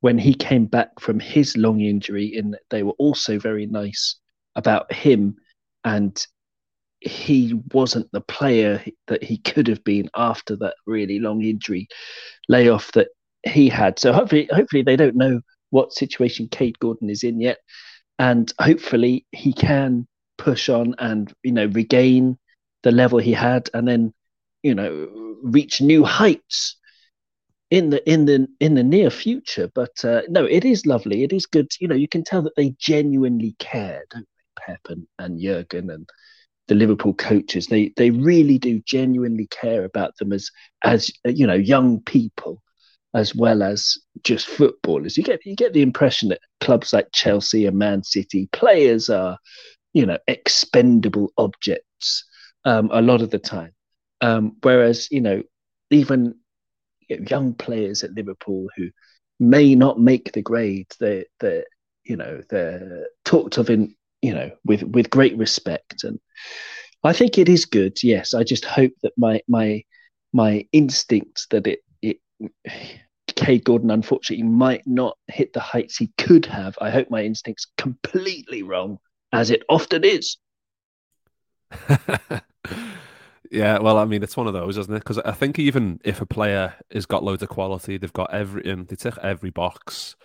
when 0.00 0.18
he 0.18 0.34
came 0.34 0.66
back 0.66 0.88
from 1.00 1.20
his 1.20 1.56
long 1.56 1.80
injury. 1.80 2.34
And 2.36 2.56
they 2.70 2.82
were 2.82 2.94
also 2.98 3.38
very 3.38 3.66
nice 3.66 4.16
about 4.54 4.92
him, 4.92 5.36
and 5.84 6.24
he 7.00 7.60
wasn't 7.72 8.10
the 8.12 8.20
player 8.20 8.84
that 9.08 9.24
he 9.24 9.38
could 9.38 9.66
have 9.66 9.82
been 9.82 10.08
after 10.14 10.54
that 10.56 10.74
really 10.86 11.18
long 11.18 11.42
injury 11.42 11.88
layoff 12.48 12.92
that 12.92 13.08
he 13.44 13.68
had. 13.68 13.98
So 13.98 14.12
hopefully, 14.12 14.48
hopefully 14.52 14.82
they 14.82 14.96
don't 14.96 15.16
know 15.16 15.40
what 15.70 15.92
situation 15.92 16.48
Kaide 16.48 16.78
Gordon 16.78 17.08
is 17.10 17.24
in 17.24 17.40
yet, 17.40 17.58
and 18.18 18.52
hopefully 18.60 19.26
he 19.32 19.52
can 19.52 20.06
push 20.38 20.68
on 20.68 20.94
and 20.98 21.32
you 21.42 21.52
know 21.52 21.66
regain 21.66 22.36
the 22.82 22.92
level 22.92 23.18
he 23.18 23.32
had, 23.32 23.68
and 23.74 23.86
then 23.86 24.12
you 24.62 24.74
know 24.74 25.36
reach 25.42 25.80
new 25.80 26.04
heights 26.04 26.76
in 27.70 27.90
the 27.90 28.10
in 28.10 28.26
the 28.26 28.46
in 28.60 28.74
the 28.74 28.82
near 28.82 29.10
future. 29.10 29.70
But 29.74 30.04
uh, 30.04 30.22
no, 30.28 30.44
it 30.44 30.64
is 30.64 30.86
lovely. 30.86 31.24
It 31.24 31.32
is 31.32 31.46
good. 31.46 31.70
You 31.80 31.88
know, 31.88 31.94
you 31.94 32.08
can 32.08 32.24
tell 32.24 32.42
that 32.42 32.56
they 32.56 32.74
genuinely 32.78 33.56
care, 33.58 34.04
don't 34.10 34.26
they, 34.26 34.62
Pep 34.66 34.80
and, 34.88 35.06
and 35.18 35.40
Jurgen 35.40 35.90
and 35.90 36.08
the 36.68 36.74
Liverpool 36.74 37.14
coaches. 37.14 37.66
They 37.66 37.92
they 37.96 38.10
really 38.10 38.58
do 38.58 38.80
genuinely 38.86 39.46
care 39.48 39.84
about 39.84 40.16
them 40.18 40.32
as 40.32 40.50
as 40.84 41.10
you 41.24 41.46
know 41.46 41.54
young 41.54 42.00
people 42.00 42.62
as 43.14 43.34
well 43.34 43.62
as 43.62 43.98
just 44.22 44.46
footballers. 44.46 45.16
You 45.16 45.22
get 45.22 45.44
you 45.44 45.56
get 45.56 45.72
the 45.72 45.82
impression 45.82 46.28
that 46.30 46.40
clubs 46.60 46.92
like 46.92 47.08
Chelsea 47.12 47.66
and 47.66 47.78
Man 47.78 48.02
City 48.02 48.48
players 48.52 49.10
are, 49.10 49.38
you 49.92 50.06
know, 50.06 50.18
expendable 50.28 51.32
objects 51.36 52.24
um, 52.64 52.90
a 52.92 53.02
lot 53.02 53.22
of 53.22 53.30
the 53.30 53.38
time. 53.38 53.72
Um, 54.20 54.56
whereas, 54.62 55.08
you 55.10 55.20
know, 55.20 55.42
even 55.90 56.34
you 57.08 57.18
know, 57.18 57.26
young 57.28 57.54
players 57.54 58.04
at 58.04 58.12
Liverpool 58.12 58.68
who 58.76 58.90
may 59.40 59.74
not 59.74 60.00
make 60.00 60.32
the 60.32 60.42
grade, 60.42 60.86
they 61.00 61.24
they 61.40 61.64
you 62.04 62.16
know 62.16 62.40
they're 62.50 63.06
talked 63.24 63.58
of 63.58 63.70
in 63.70 63.94
you 64.20 64.34
know 64.34 64.50
with 64.64 64.82
with 64.82 65.10
great 65.10 65.36
respect, 65.36 66.04
and 66.04 66.18
I 67.04 67.12
think 67.12 67.38
it 67.38 67.48
is 67.48 67.64
good. 67.64 68.02
Yes, 68.02 68.34
I 68.34 68.44
just 68.44 68.64
hope 68.64 68.92
that 69.02 69.12
my 69.16 69.40
my 69.48 69.82
my 70.32 70.66
instinct 70.72 71.48
that 71.50 71.66
it 71.66 71.80
it 72.00 72.18
Kaide 73.36 73.64
Gordon 73.64 73.90
unfortunately 73.90 74.44
might 74.44 74.86
not 74.86 75.16
hit 75.28 75.52
the 75.52 75.60
heights 75.60 75.96
he 75.96 76.10
could 76.18 76.46
have. 76.46 76.76
I 76.80 76.90
hope 76.90 77.10
my 77.10 77.22
instinct's 77.22 77.66
completely 77.76 78.62
wrong, 78.62 78.98
as 79.32 79.50
it 79.50 79.62
often 79.68 80.04
is. 80.04 80.36
yeah, 83.50 83.78
well, 83.78 83.98
I 83.98 84.04
mean, 84.04 84.22
it's 84.22 84.36
one 84.36 84.46
of 84.46 84.52
those, 84.52 84.78
isn't 84.78 84.94
it? 84.94 85.00
Because 85.00 85.18
I 85.18 85.32
think 85.32 85.58
even 85.58 86.00
if 86.04 86.20
a 86.20 86.26
player 86.26 86.74
has 86.92 87.06
got 87.06 87.24
loads 87.24 87.42
of 87.42 87.48
quality, 87.48 87.98
they've 87.98 88.12
got 88.12 88.32
every, 88.32 88.62
they 88.62 88.96
tick 88.96 89.14
every 89.22 89.50
box, 89.50 90.16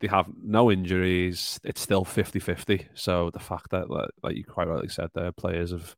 they 0.00 0.08
have 0.08 0.28
no 0.42 0.70
injuries, 0.70 1.58
it's 1.64 1.80
still 1.80 2.04
50 2.04 2.38
50. 2.38 2.88
So 2.94 3.30
the 3.30 3.38
fact 3.38 3.70
that, 3.70 3.88
like 4.22 4.36
you 4.36 4.44
quite 4.44 4.68
rightly 4.68 4.88
said, 4.88 5.10
there, 5.14 5.32
players 5.32 5.70
have 5.70 5.96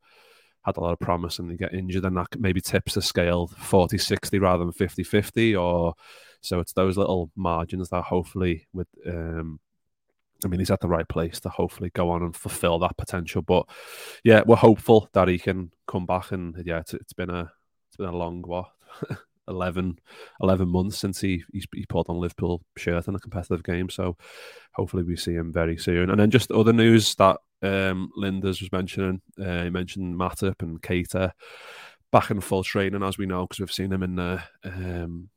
had 0.63 0.77
a 0.77 0.81
lot 0.81 0.93
of 0.93 0.99
promise 0.99 1.39
and 1.39 1.49
they 1.49 1.57
get 1.57 1.73
injured, 1.73 2.05
and 2.05 2.17
that 2.17 2.39
maybe 2.39 2.61
tips 2.61 2.95
the 2.95 3.01
scale 3.01 3.47
40 3.47 3.97
60 3.97 4.39
rather 4.39 4.63
than 4.63 4.73
50 4.73 5.03
50. 5.03 5.55
Or 5.55 5.93
so 6.41 6.59
it's 6.59 6.73
those 6.73 6.97
little 6.97 7.31
margins 7.35 7.89
that 7.89 8.03
hopefully 8.03 8.67
with, 8.73 8.87
um, 9.07 9.59
I 10.43 10.47
mean, 10.47 10.59
he's 10.59 10.71
at 10.71 10.79
the 10.79 10.87
right 10.87 11.07
place 11.07 11.39
to 11.41 11.49
hopefully 11.49 11.91
go 11.93 12.09
on 12.11 12.23
and 12.23 12.35
fulfill 12.35 12.79
that 12.79 12.97
potential. 12.97 13.41
But 13.41 13.67
yeah, 14.23 14.41
we're 14.45 14.55
hopeful 14.55 15.09
that 15.13 15.27
he 15.27 15.37
can 15.37 15.71
come 15.87 16.05
back. 16.05 16.31
And 16.31 16.55
yeah, 16.65 16.79
it's, 16.79 16.93
it's 16.93 17.13
been 17.13 17.29
a 17.29 17.51
it's 17.89 17.97
been 17.97 18.07
a 18.09 18.15
long 18.15 18.41
what 18.43 18.67
11, 19.47 19.99
11 20.41 20.67
months 20.67 20.97
since 20.97 21.19
he 21.21 21.43
he, 21.51 21.63
he 21.73 21.85
pulled 21.85 22.09
on 22.09 22.19
Liverpool 22.19 22.63
shirt 22.77 23.07
in 23.07 23.15
a 23.15 23.19
competitive 23.19 23.63
game. 23.63 23.89
So 23.89 24.15
hopefully 24.73 25.03
we 25.03 25.15
see 25.15 25.33
him 25.33 25.51
very 25.51 25.77
soon. 25.77 26.09
And 26.09 26.19
then 26.19 26.31
just 26.31 26.51
other 26.51 26.73
news 26.73 27.15
that 27.15 27.37
um, 27.61 28.11
Lijnders 28.17 28.61
was 28.61 28.71
mentioning. 28.71 29.21
Uh, 29.39 29.63
he 29.63 29.69
mentioned 29.69 30.15
Matip 30.15 30.61
and 30.61 30.81
Keita 30.81 31.31
back 32.11 32.31
in 32.31 32.41
full 32.41 32.63
training, 32.63 33.03
as 33.03 33.17
we 33.17 33.25
know, 33.25 33.45
because 33.45 33.59
we've 33.59 33.71
seen 33.71 33.89
them 33.89 34.03
in 34.03 34.15
the 34.15 34.41
um, 34.63 35.29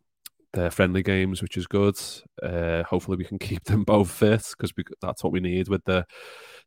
their 0.52 0.70
friendly 0.70 1.02
games, 1.02 1.40
which 1.42 1.56
is 1.56 1.66
good. 1.66 1.98
Uh, 2.42 2.82
hopefully, 2.84 3.16
we 3.16 3.24
can 3.24 3.38
keep 3.38 3.64
them 3.64 3.84
both 3.84 4.10
fit 4.10 4.46
because 4.58 4.72
that's 5.00 5.24
what 5.24 5.32
we 5.32 5.40
need 5.40 5.68
with 5.68 5.84
the 5.84 6.06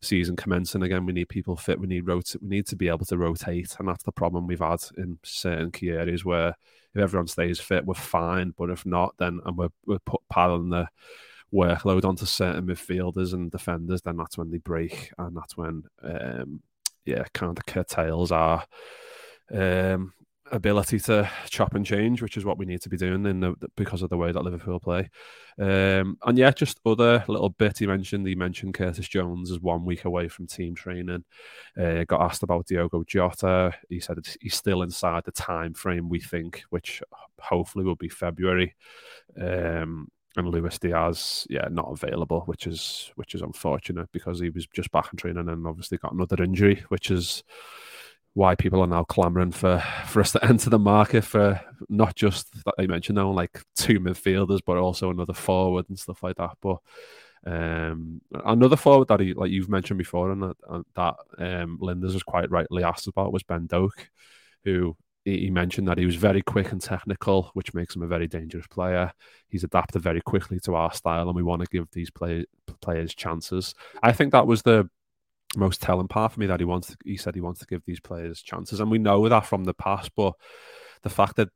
season 0.01 0.35
commencing 0.35 0.83
again. 0.83 1.05
We 1.05 1.13
need 1.13 1.29
people 1.29 1.55
fit. 1.55 1.79
We 1.79 1.87
need 1.87 2.07
rot- 2.07 2.35
We 2.41 2.47
need 2.49 2.67
to 2.67 2.75
be 2.75 2.87
able 2.89 3.05
to 3.05 3.17
rotate, 3.17 3.75
and 3.79 3.87
that's 3.87 4.03
the 4.03 4.11
problem 4.11 4.47
we've 4.47 4.59
had 4.59 4.83
in 4.97 5.19
certain 5.23 5.71
key 5.71 5.89
areas 5.89 6.25
where 6.25 6.55
if 6.93 7.01
everyone 7.01 7.27
stays 7.27 7.59
fit, 7.59 7.85
we're 7.85 7.93
fine. 7.93 8.53
But 8.57 8.69
if 8.69 8.85
not, 8.85 9.15
then 9.17 9.39
and 9.45 9.57
we're 9.57 9.69
we're 9.85 9.99
put 9.99 10.21
piling 10.29 10.69
the 10.69 10.87
workload 11.53 12.05
onto 12.05 12.25
certain 12.25 12.67
midfielders 12.67 13.33
and 13.33 13.51
defenders, 13.51 14.01
then 14.01 14.17
that's 14.17 14.37
when 14.37 14.51
they 14.51 14.57
break, 14.57 15.11
and 15.17 15.35
that's 15.35 15.55
when 15.55 15.83
um, 16.03 16.61
yeah, 17.05 17.23
kind 17.33 17.57
of 17.57 17.65
curtails 17.65 18.31
our 18.31 18.65
um, 19.51 20.13
ability 20.51 20.99
to 20.99 21.29
chop 21.49 21.73
and 21.73 21.85
change, 21.85 22.21
which 22.21 22.37
is 22.37 22.45
what 22.45 22.57
we 22.57 22.65
need 22.65 22.81
to 22.81 22.89
be 22.89 22.97
doing 22.97 23.25
in 23.25 23.39
the, 23.39 23.55
because 23.75 24.01
of 24.01 24.09
the 24.09 24.17
way 24.17 24.31
that 24.31 24.43
Liverpool 24.43 24.79
play. 24.79 25.09
Um, 25.59 26.17
and 26.25 26.37
yeah, 26.37 26.51
just 26.51 26.79
other 26.85 27.23
little 27.27 27.49
bit 27.49 27.79
he 27.79 27.87
mentioned. 27.87 28.27
He 28.27 28.35
mentioned 28.35 28.73
Curtis 28.73 29.07
Jones 29.07 29.49
is 29.49 29.59
one 29.59 29.85
week 29.85 30.05
away 30.05 30.27
from 30.27 30.47
team 30.47 30.75
training. 30.75 31.23
Uh, 31.79 32.03
got 32.03 32.21
asked 32.21 32.43
about 32.43 32.67
Diogo 32.67 33.03
Jota. 33.03 33.73
He 33.89 33.99
said 33.99 34.17
he's 34.41 34.55
still 34.55 34.81
inside 34.81 35.23
the 35.25 35.31
time 35.31 35.73
frame 35.73 36.09
we 36.09 36.19
think, 36.19 36.63
which 36.69 37.01
hopefully 37.39 37.85
will 37.85 37.95
be 37.95 38.09
February. 38.09 38.75
Um, 39.39 40.09
and 40.37 40.49
Luis 40.49 40.77
Diaz, 40.77 41.47
yeah, 41.49 41.67
not 41.71 41.89
available, 41.89 42.41
which 42.41 42.67
is 42.67 43.11
which 43.15 43.35
is 43.35 43.41
unfortunate 43.41 44.11
because 44.11 44.39
he 44.39 44.49
was 44.49 44.67
just 44.67 44.91
back 44.91 45.07
in 45.13 45.17
training 45.17 45.47
and 45.47 45.65
obviously 45.65 45.97
got 45.97 46.11
another 46.11 46.43
injury, 46.43 46.83
which 46.89 47.09
is 47.09 47.43
why 48.35 48.53
people 48.53 48.81
are 48.81 48.87
now 48.87 49.03
clamoring 49.03 49.51
for 49.51 49.81
for 50.05 50.19
us 50.19 50.33
to 50.33 50.45
enter 50.45 50.69
the 50.69 50.77
market 50.77 51.23
for 51.23 51.59
not 51.87 52.15
just 52.15 52.53
that 52.65 52.75
I 52.77 52.85
mentioned 52.85 53.15
now 53.15 53.31
like 53.31 53.63
two 53.75 53.99
midfielders, 53.99 54.59
but 54.63 54.77
also 54.77 55.09
another 55.09 55.33
forward 55.33 55.85
and 55.89 55.97
stuff 55.97 56.21
like 56.21 56.35
that. 56.35 56.51
But 56.61 56.77
um, 57.47 58.21
another 58.33 58.75
forward 58.75 59.07
that 59.07 59.21
he 59.21 59.33
like 59.33 59.51
you've 59.51 59.69
mentioned 59.69 59.97
before, 59.97 60.31
and 60.31 60.43
that, 60.43 60.83
that 60.95 61.15
um, 61.37 61.79
Lijnders 61.81 62.13
was 62.13 62.23
quite 62.23 62.51
rightly 62.51 62.83
asked 62.83 63.07
about 63.07 63.31
was 63.31 63.43
Ben 63.43 63.67
Doak, 63.67 64.09
who 64.65 64.97
he 65.23 65.49
mentioned 65.49 65.87
that 65.87 65.97
he 65.97 66.05
was 66.05 66.15
very 66.15 66.41
quick 66.41 66.71
and 66.71 66.81
technical, 66.81 67.51
which 67.53 67.73
makes 67.73 67.95
him 67.95 68.03
a 68.03 68.07
very 68.07 68.27
dangerous 68.27 68.67
player. 68.67 69.11
He's 69.47 69.63
adapted 69.63 70.01
very 70.01 70.21
quickly 70.21 70.59
to 70.65 70.75
our 70.75 70.93
style, 70.93 71.27
and 71.27 71.35
we 71.35 71.41
want 71.41 71.61
to 71.61 71.69
give 71.71 71.87
these 71.91 72.11
play, 72.11 72.45
players 72.81 73.15
chances. 73.15 73.73
I 74.03 74.11
think 74.11 74.33
that 74.33 74.45
was 74.45 74.61
the 74.61 74.89
most 75.55 75.81
telling 75.81 76.07
part 76.07 76.31
for 76.31 76.39
me 76.39 76.47
that 76.47 76.59
he 76.59 76.65
wants. 76.65 76.87
To, 76.89 76.97
he 77.05 77.17
said 77.17 77.35
he 77.35 77.41
wants 77.41 77.59
to 77.61 77.65
give 77.65 77.83
these 77.85 77.99
players 77.99 78.41
chances, 78.41 78.79
and 78.79 78.91
we 78.91 78.97
know 78.97 79.27
that 79.27 79.45
from 79.45 79.63
the 79.63 79.73
past. 79.73 80.11
But 80.15 80.33
the 81.03 81.09
fact 81.09 81.35
that 81.37 81.49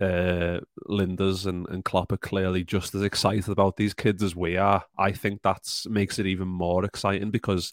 uh, 0.00 0.60
Lijnders 0.88 1.46
and, 1.46 1.66
and 1.68 1.84
Klopp 1.84 2.12
are 2.12 2.18
clearly 2.18 2.64
just 2.64 2.94
as 2.94 3.02
excited 3.02 3.48
about 3.48 3.76
these 3.76 3.94
kids 3.94 4.22
as 4.22 4.36
we 4.36 4.56
are. 4.56 4.84
I 4.98 5.12
think 5.12 5.42
that 5.42 5.62
makes 5.88 6.18
it 6.18 6.26
even 6.26 6.48
more 6.48 6.84
exciting 6.84 7.30
because 7.30 7.72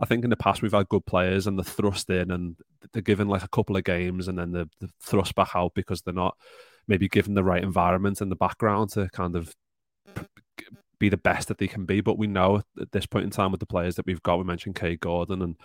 I 0.00 0.06
think 0.06 0.24
in 0.24 0.30
the 0.30 0.36
past 0.36 0.62
we've 0.62 0.72
had 0.72 0.88
good 0.88 1.04
players 1.04 1.46
and 1.46 1.58
they're 1.58 1.64
thrust 1.64 2.08
in 2.08 2.30
and 2.30 2.56
they're 2.92 3.02
given 3.02 3.28
like 3.28 3.42
a 3.42 3.48
couple 3.48 3.76
of 3.76 3.84
games 3.84 4.28
and 4.28 4.38
then 4.38 4.52
they're, 4.52 4.68
they're 4.80 4.88
thrust 5.02 5.34
back 5.34 5.50
out 5.54 5.72
because 5.74 6.00
they're 6.00 6.14
not 6.14 6.36
maybe 6.86 7.08
given 7.08 7.34
the 7.34 7.44
right 7.44 7.62
environment 7.62 8.22
and 8.22 8.30
the 8.30 8.36
background 8.36 8.90
to 8.90 9.08
kind 9.10 9.36
of 9.36 9.54
be 10.98 11.08
the 11.08 11.16
best 11.16 11.48
that 11.48 11.58
they 11.58 11.68
can 11.68 11.84
be. 11.84 12.00
But 12.00 12.18
we 12.18 12.26
know 12.26 12.62
at 12.80 12.92
this 12.92 13.06
point 13.06 13.24
in 13.24 13.30
time 13.30 13.50
with 13.50 13.60
the 13.60 13.66
players 13.66 13.96
that 13.96 14.06
we've 14.06 14.22
got, 14.22 14.38
we 14.38 14.44
mentioned 14.44 14.76
Kaide 14.76 15.00
Gordon 15.00 15.42
and 15.42 15.56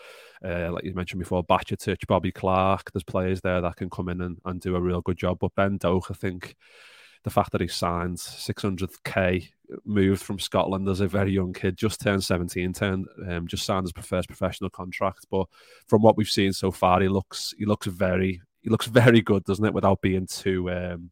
uh, 0.44 0.72
like 0.72 0.84
you 0.84 0.94
mentioned 0.94 1.20
before, 1.20 1.44
Bajcetic, 1.44 2.06
Bobby 2.08 2.32
Clark. 2.32 2.92
There's 2.92 3.04
players 3.04 3.42
there 3.42 3.62
that 3.62 3.76
can 3.78 3.90
come 3.90 4.10
in 4.10 4.22
and, 4.22 4.40
and 4.46 4.62
do 4.62 4.76
a 4.76 4.82
real 4.82 5.02
good 5.02 5.18
job. 5.18 5.40
But 5.40 5.56
Ben 5.56 5.78
Doak, 5.78 6.12
I 6.12 6.14
think 6.14 6.56
the 7.24 7.30
fact 7.30 7.52
that 7.52 7.62
he 7.62 7.68
signed 7.68 8.18
600k, 8.18 9.50
moved 9.86 10.22
from 10.22 10.40
Scotland 10.40 10.88
as 10.90 11.00
a 11.00 11.08
very 11.08 11.32
young 11.32 11.54
kid, 11.54 11.78
just 11.78 12.02
turned 12.02 12.24
17, 12.24 12.74
turned 12.74 13.08
um, 13.28 13.48
just 13.48 13.66
signed 13.66 13.86
his 13.86 14.06
first 14.06 14.28
professional 14.28 14.70
contract. 14.70 15.26
But 15.32 15.48
from 15.88 16.02
what 16.02 16.18
we've 16.18 16.28
seen 16.28 16.54
so 16.54 16.72
far, 16.72 17.02
he 17.02 17.08
looks 17.08 17.54
he 17.58 17.66
looks 17.66 17.88
very 17.88 18.42
he 18.62 18.70
looks 18.70 18.88
very 18.88 19.22
good, 19.22 19.44
doesn't 19.46 19.66
it? 19.66 19.74
Without 19.74 20.02
being 20.02 20.28
too 20.28 20.70
um, 20.70 21.12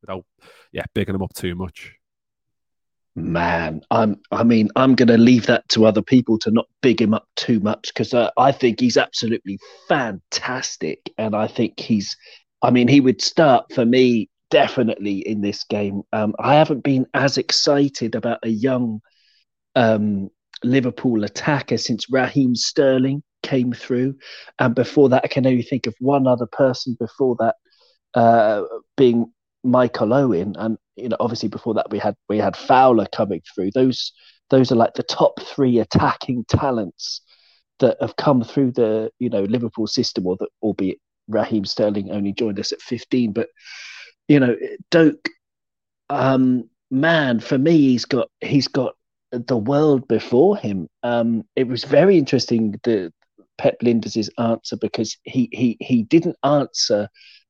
without 0.00 0.24
yeah 0.72 0.84
bigging 0.94 1.14
him 1.14 1.22
up 1.22 1.34
too 1.34 1.54
much. 1.54 1.94
Man, 3.14 3.82
I'm. 3.90 4.20
I 4.30 4.42
mean, 4.42 4.70
I'm 4.74 4.94
going 4.94 5.08
to 5.08 5.18
leave 5.18 5.46
that 5.46 5.68
to 5.70 5.84
other 5.84 6.00
people 6.00 6.38
to 6.38 6.50
not 6.50 6.66
big 6.80 7.00
him 7.00 7.12
up 7.12 7.26
too 7.36 7.60
much 7.60 7.92
because 7.92 8.14
uh, 8.14 8.30
I 8.38 8.52
think 8.52 8.80
he's 8.80 8.96
absolutely 8.96 9.58
fantastic, 9.86 11.12
and 11.18 11.36
I 11.36 11.46
think 11.46 11.78
he's. 11.78 12.16
I 12.62 12.70
mean, 12.70 12.88
he 12.88 13.00
would 13.00 13.20
start 13.20 13.66
for 13.74 13.84
me 13.84 14.30
definitely 14.50 15.18
in 15.18 15.42
this 15.42 15.64
game. 15.64 16.02
Um, 16.12 16.34
I 16.38 16.54
haven't 16.54 16.84
been 16.84 17.06
as 17.12 17.36
excited 17.36 18.14
about 18.14 18.38
a 18.44 18.48
young 18.48 19.00
um, 19.74 20.30
Liverpool 20.64 21.24
attacker 21.24 21.76
since 21.76 22.10
Raheem 22.10 22.54
Sterling 22.54 23.22
came 23.42 23.74
through, 23.74 24.14
and 24.58 24.74
before 24.74 25.10
that, 25.10 25.24
I 25.24 25.28
can 25.28 25.46
only 25.46 25.62
think 25.62 25.86
of 25.86 25.94
one 26.00 26.26
other 26.26 26.46
person 26.46 26.96
before 26.98 27.36
that, 27.40 27.56
uh, 28.14 28.62
being 28.96 29.30
Michael 29.64 30.12
Owen, 30.12 30.54
and 30.58 30.78
you 30.96 31.08
know, 31.08 31.16
obviously 31.20 31.48
before 31.48 31.74
that 31.74 31.90
we 31.90 31.98
had 31.98 32.14
we 32.28 32.38
had 32.38 32.56
Fowler 32.56 33.06
coming 33.12 33.42
through. 33.54 33.70
Those 33.72 34.12
those 34.50 34.70
are 34.72 34.76
like 34.76 34.94
the 34.94 35.02
top 35.02 35.40
three 35.40 35.78
attacking 35.78 36.44
talents 36.48 37.22
that 37.78 37.96
have 38.00 38.16
come 38.16 38.42
through 38.44 38.72
the 38.72 39.10
you 39.18 39.30
know 39.30 39.42
Liverpool 39.44 39.86
system, 39.86 40.26
or 40.26 40.36
that 40.38 40.50
albeit 40.62 40.98
Raheem 41.28 41.64
Sterling 41.64 42.10
only 42.10 42.32
joined 42.32 42.58
us 42.58 42.72
at 42.72 42.80
15, 42.80 43.32
but 43.32 43.48
you 44.28 44.40
know 44.40 44.56
Doak, 44.90 45.28
um, 46.10 46.68
man, 46.90 47.40
for 47.40 47.58
me 47.58 47.76
he's 47.78 48.04
got 48.04 48.28
he's 48.40 48.68
got 48.68 48.94
the 49.30 49.56
world 49.56 50.06
before 50.08 50.56
him. 50.56 50.88
Um, 51.02 51.44
it 51.56 51.66
was 51.66 51.84
very 51.84 52.18
interesting 52.18 52.78
the 52.82 53.12
Pep 53.58 53.76
Lijnders' 53.82 54.28
answer 54.38 54.76
because 54.76 55.16
he 55.24 55.48
he 55.52 55.76
he 55.80 56.02
didn't 56.02 56.36
answer 56.42 57.08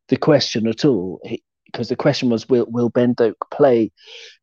the 0.09 0.17
question 0.17 0.67
at 0.67 0.85
all. 0.85 1.21
Because 1.73 1.89
the 1.89 1.97
question 1.97 2.29
was, 2.31 2.49
will, 2.49 2.67
will 2.69 2.91
Ben 2.91 3.15
Doak 3.15 3.37
play 3.51 3.91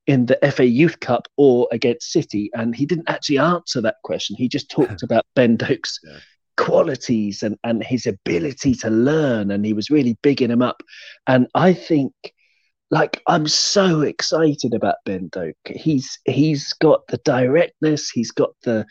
in 0.08 0.26
the 0.26 0.40
FA 0.52 0.66
Youth 0.66 1.00
Cup 1.00 1.28
or 1.38 1.68
against 1.72 2.12
City? 2.12 2.50
And 2.54 2.76
he 2.76 2.86
didn't 2.86 3.10
actually 3.10 3.38
answer 3.38 3.82
that 3.82 3.98
question. 4.04 4.36
He 4.36 4.50
just 4.50 4.70
talked 4.70 5.04
about 5.04 5.26
Ben 5.36 5.58
Doak's 5.58 6.00
yeah. 6.04 6.18
qualities 6.58 7.44
and, 7.44 7.58
and 7.64 7.84
his 7.84 8.06
ability 8.06 8.76
to 8.76 8.90
learn. 8.90 9.52
And 9.52 9.66
he 9.66 9.74
was 9.74 9.90
really 9.90 10.18
bigging 10.22 10.52
him 10.52 10.62
up. 10.62 10.82
And 11.28 11.48
I 11.54 11.74
think 11.74 12.14
like 12.92 13.22
I'm 13.28 13.48
so 13.48 14.02
excited 14.02 14.74
about 14.74 14.96
Ben 15.06 15.30
Doak. 15.32 15.56
He's 15.66 16.18
he's 16.26 16.74
got 16.74 17.06
the 17.08 17.18
directness, 17.18 18.10
he's 18.10 18.32
got 18.32 18.50
the 18.64 18.86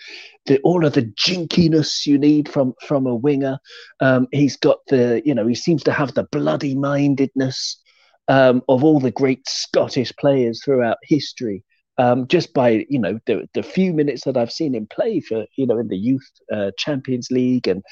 the 0.46 0.60
all 0.60 0.84
of 0.84 0.92
the 0.92 1.02
jinkiness 1.02 2.06
you 2.06 2.18
need 2.18 2.48
from 2.48 2.74
from 2.86 3.06
a 3.06 3.16
winger. 3.16 3.58
Um, 4.00 4.28
he's 4.30 4.56
got 4.56 4.78
the 4.86 5.20
you 5.24 5.34
know 5.34 5.46
he 5.46 5.54
seems 5.54 5.82
to 5.84 5.92
have 5.92 6.14
the 6.14 6.28
bloody 6.30 6.76
mindedness 6.76 7.80
um, 8.28 8.62
of 8.68 8.84
all 8.84 9.00
the 9.00 9.10
great 9.10 9.48
Scottish 9.48 10.12
players 10.16 10.62
throughout 10.64 10.98
history. 11.02 11.64
Um, 12.00 12.28
just 12.28 12.54
by 12.54 12.86
you 12.88 13.00
know 13.00 13.18
the, 13.26 13.48
the 13.54 13.62
few 13.64 13.92
minutes 13.92 14.22
that 14.24 14.36
I've 14.36 14.52
seen 14.52 14.76
him 14.76 14.86
play 14.88 15.18
for 15.20 15.46
you 15.56 15.66
know 15.66 15.78
in 15.78 15.88
the 15.88 15.96
youth 15.96 16.30
uh, 16.52 16.70
Champions 16.78 17.28
League 17.32 17.66
and 17.66 17.82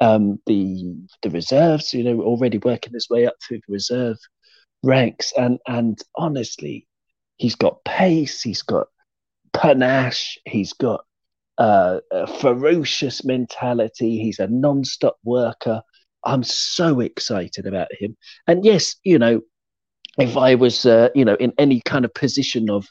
um, 0.00 0.38
the 0.46 0.94
the 1.22 1.30
reserves, 1.30 1.92
you 1.92 2.04
know, 2.04 2.20
already 2.22 2.58
working 2.58 2.92
his 2.92 3.08
way 3.10 3.26
up 3.26 3.34
through 3.42 3.58
the 3.58 3.72
reserve 3.72 4.16
ranks, 4.82 5.32
and 5.36 5.58
and 5.66 5.98
honestly, 6.16 6.86
he's 7.36 7.56
got 7.56 7.84
pace, 7.84 8.42
he's 8.42 8.62
got 8.62 8.86
panache, 9.52 10.38
he's 10.46 10.72
got 10.72 11.04
uh, 11.58 12.00
a 12.12 12.26
ferocious 12.26 13.24
mentality, 13.24 14.18
he's 14.18 14.38
a 14.38 14.46
non-stop 14.48 15.16
worker. 15.24 15.82
I'm 16.24 16.42
so 16.44 17.00
excited 17.00 17.66
about 17.66 17.88
him, 17.98 18.16
and 18.46 18.64
yes, 18.64 18.96
you 19.04 19.18
know, 19.18 19.40
if 20.18 20.36
I 20.36 20.54
was, 20.54 20.84
uh, 20.84 21.08
you 21.14 21.24
know, 21.24 21.34
in 21.36 21.52
any 21.58 21.80
kind 21.80 22.04
of 22.04 22.12
position 22.12 22.68
of, 22.68 22.88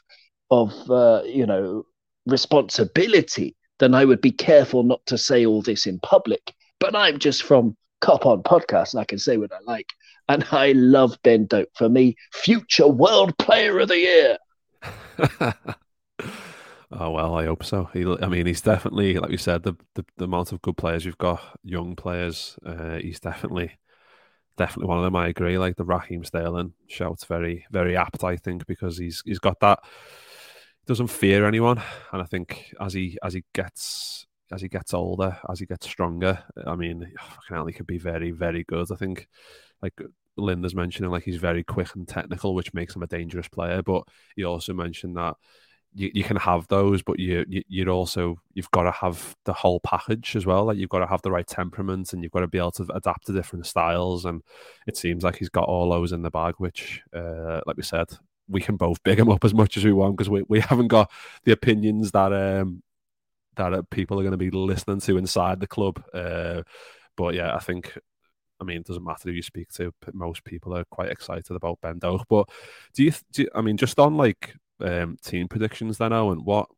of, 0.50 0.72
uh, 0.90 1.22
you 1.24 1.46
know, 1.46 1.84
responsibility, 2.26 3.54
then 3.78 3.94
I 3.94 4.04
would 4.04 4.20
be 4.20 4.32
careful 4.32 4.82
not 4.82 5.04
to 5.06 5.18
say 5.18 5.46
all 5.46 5.62
this 5.62 5.86
in 5.86 6.00
public. 6.00 6.54
But 6.80 6.96
I'm 6.96 7.18
just 7.18 7.42
from 7.42 7.76
Kop 8.00 8.24
On 8.26 8.42
Podcast, 8.42 8.94
and 8.94 9.00
I 9.00 9.04
can 9.04 9.18
say 9.18 9.36
what 9.36 9.52
I 9.52 9.58
like. 9.64 9.88
And 10.28 10.44
I 10.52 10.72
love 10.72 11.18
Ben 11.22 11.46
Doak. 11.46 11.68
For 11.74 11.88
me, 11.88 12.16
future 12.32 12.88
World 12.88 13.36
Player 13.38 13.78
of 13.78 13.88
the 13.88 13.98
Year. 13.98 14.38
oh 16.92 17.10
well, 17.10 17.34
I 17.34 17.46
hope 17.46 17.64
so. 17.64 17.88
He, 17.92 18.04
I 18.22 18.28
mean, 18.28 18.46
he's 18.46 18.60
definitely, 18.60 19.18
like 19.18 19.30
you 19.30 19.38
said, 19.38 19.62
the, 19.64 19.74
the, 19.94 20.04
the 20.16 20.24
amount 20.24 20.52
of 20.52 20.62
good 20.62 20.76
players 20.76 21.04
you've 21.04 21.18
got, 21.18 21.40
young 21.62 21.96
players. 21.96 22.56
Uh, 22.64 22.96
he's 22.96 23.20
definitely 23.20 23.78
definitely 24.58 24.88
one 24.88 24.98
of 24.98 25.04
them. 25.04 25.16
I 25.16 25.28
agree. 25.28 25.56
Like 25.56 25.76
the 25.76 25.84
Raheem 25.84 26.24
Sterling 26.24 26.74
shout's 26.88 27.24
very, 27.24 27.64
very 27.70 27.96
apt. 27.96 28.24
I 28.24 28.36
think 28.36 28.66
because 28.66 28.98
he's 28.98 29.22
he's 29.24 29.38
got 29.38 29.60
that. 29.60 29.80
Doesn't 30.86 31.08
fear 31.08 31.46
anyone, 31.46 31.80
and 32.12 32.22
I 32.22 32.24
think 32.24 32.74
as 32.80 32.92
he 32.94 33.18
as 33.22 33.34
he 33.34 33.44
gets 33.54 34.26
as 34.50 34.62
he 34.62 34.68
gets 34.68 34.94
older, 34.94 35.38
as 35.50 35.60
he 35.60 35.66
gets 35.66 35.86
stronger, 35.86 36.42
I 36.66 36.74
mean, 36.74 37.04
oh, 37.04 37.24
fucking 37.24 37.56
hell, 37.56 37.66
he 37.66 37.72
could 37.72 37.86
be 37.86 37.98
very, 37.98 38.30
very 38.30 38.64
good. 38.64 38.90
I 38.90 38.96
think, 38.96 39.28
like 39.82 39.92
Lijnders 40.38 40.74
mentioning, 40.74 41.10
like 41.10 41.24
he's 41.24 41.36
very 41.36 41.62
quick 41.62 41.94
and 41.94 42.08
technical, 42.08 42.54
which 42.54 42.72
makes 42.72 42.96
him 42.96 43.02
a 43.02 43.06
dangerous 43.06 43.48
player. 43.48 43.82
But 43.82 44.04
he 44.36 44.44
also 44.44 44.72
mentioned 44.72 45.16
that 45.16 45.36
you, 45.94 46.10
you 46.14 46.24
can 46.24 46.36
have 46.36 46.66
those, 46.68 47.02
but 47.02 47.18
you, 47.18 47.44
you 47.48 47.62
you'd 47.68 47.88
also 47.88 48.40
you've 48.54 48.70
got 48.70 48.82
to 48.82 48.90
have 48.92 49.36
the 49.44 49.52
whole 49.52 49.80
package 49.80 50.36
as 50.36 50.46
well. 50.46 50.64
Like 50.64 50.76
you've 50.76 50.88
got 50.90 51.00
to 51.00 51.06
have 51.06 51.22
the 51.22 51.30
right 51.30 51.46
temperament, 51.46 52.12
and 52.12 52.22
you've 52.22 52.32
got 52.32 52.40
to 52.40 52.46
be 52.46 52.58
able 52.58 52.72
to 52.72 52.86
adapt 52.94 53.26
to 53.26 53.32
different 53.32 53.66
styles. 53.66 54.24
And 54.24 54.42
it 54.86 54.96
seems 54.96 55.24
like 55.24 55.36
he's 55.36 55.48
got 55.48 55.68
all 55.68 55.90
those 55.90 56.12
in 56.12 56.22
the 56.22 56.30
bag, 56.30 56.54
which, 56.58 57.02
uh, 57.14 57.60
like 57.66 57.76
we 57.76 57.82
said, 57.82 58.08
we 58.48 58.60
can 58.60 58.76
both 58.76 59.02
big 59.02 59.18
him 59.18 59.30
up 59.30 59.44
as 59.44 59.54
much 59.54 59.76
as 59.76 59.84
we 59.84 59.92
want 59.92 60.16
because 60.16 60.30
we, 60.30 60.44
we 60.48 60.60
haven't 60.60 60.88
got 60.88 61.10
the 61.44 61.52
opinions 61.52 62.10
that 62.12 62.32
um 62.32 62.82
that 63.56 63.72
uh, 63.74 63.82
people 63.90 64.18
are 64.18 64.22
going 64.22 64.32
to 64.32 64.36
be 64.38 64.50
listening 64.50 65.00
to 65.00 65.18
inside 65.18 65.60
the 65.60 65.66
club. 65.66 66.02
Uh, 66.14 66.62
but 67.16 67.34
yeah, 67.34 67.54
I 67.54 67.58
think 67.58 67.98
I 68.60 68.64
mean, 68.64 68.78
it 68.78 68.86
doesn't 68.86 69.04
matter 69.04 69.28
who 69.28 69.32
you 69.32 69.42
speak 69.42 69.68
to. 69.74 69.92
but 70.00 70.14
Most 70.14 70.44
people 70.44 70.76
are 70.76 70.84
quite 70.90 71.10
excited 71.10 71.54
about 71.54 71.80
Ben 71.80 71.98
Doak. 71.98 72.26
But 72.28 72.48
do 72.94 73.04
you, 73.04 73.12
do 73.32 73.42
you, 73.42 73.48
I 73.54 73.60
mean, 73.60 73.76
just 73.76 73.98
on 73.98 74.16
like 74.16 74.54
um, 74.80 75.16
team 75.22 75.48
predictions 75.48 75.98
then, 75.98 76.12
Owen? 76.12 76.44
What 76.44 76.68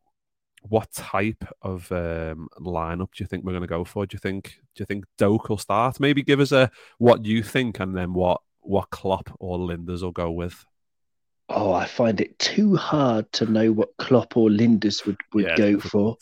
what 0.63 0.93
type 0.93 1.43
of 1.63 1.91
um, 1.91 2.49
lineup 2.59 3.09
do 3.15 3.23
you 3.23 3.27
think 3.27 3.45
we're 3.45 3.53
going 3.53 3.63
to 3.63 3.67
go 3.67 3.85
for? 3.85 4.07
Do 4.07 4.15
you 4.15 4.19
think 4.19 4.61
do 4.75 4.83
you 4.83 4.87
think 4.87 5.05
Doak 5.19 5.49
will 5.49 5.59
start? 5.59 6.01
Maybe 6.01 6.23
give 6.23 6.41
us 6.41 6.53
a 6.53 6.71
what 6.99 7.25
you 7.25 7.43
think, 7.43 7.81
and 7.81 7.97
then 7.97 8.13
what 8.13 8.41
what 8.61 8.91
Klopp 8.91 9.35
or 9.39 9.59
Lijnders 9.59 10.03
will 10.03 10.13
go 10.13 10.31
with. 10.31 10.65
Oh, 11.49 11.73
I 11.73 11.87
find 11.87 12.21
it 12.21 12.39
too 12.39 12.77
hard 12.77 13.31
to 13.33 13.47
know 13.47 13.73
what 13.73 13.97
Klopp 13.99 14.37
or 14.37 14.49
Lijnders 14.49 15.05
would, 15.05 15.17
would 15.35 15.47
yeah, 15.47 15.57
go 15.57 15.81
for. 15.81 16.17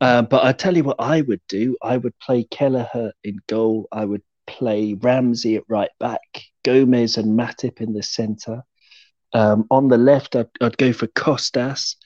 um, 0.00 0.26
but 0.26 0.44
I 0.44 0.52
tell 0.52 0.76
you 0.76 0.84
what 0.84 1.00
I 1.00 1.22
would 1.22 1.40
do. 1.48 1.76
I 1.82 1.96
would 1.96 2.16
play 2.20 2.44
Kelleher 2.44 3.12
in 3.24 3.38
goal. 3.48 3.88
I 3.90 4.04
would 4.04 4.22
play 4.46 4.94
Ramsay 4.94 5.56
at 5.56 5.64
right 5.68 5.90
back, 5.98 6.44
Gomez 6.64 7.16
and 7.16 7.38
Matip 7.38 7.80
in 7.80 7.92
the 7.92 8.02
centre. 8.02 8.62
Um, 9.34 9.66
on 9.70 9.88
the 9.88 9.98
left, 9.98 10.36
I'd, 10.36 10.48
I'd 10.60 10.76
go 10.76 10.92
for 10.92 11.06
Kostas 11.08 11.96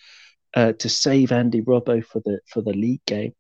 uh, 0.54 0.72
to 0.72 0.88
save 0.88 1.32
Andy 1.32 1.60
Robbo 1.60 2.04
for 2.04 2.20
the 2.24 2.40
for 2.46 2.62
the 2.62 2.72
league 2.72 3.04
game, 3.06 3.34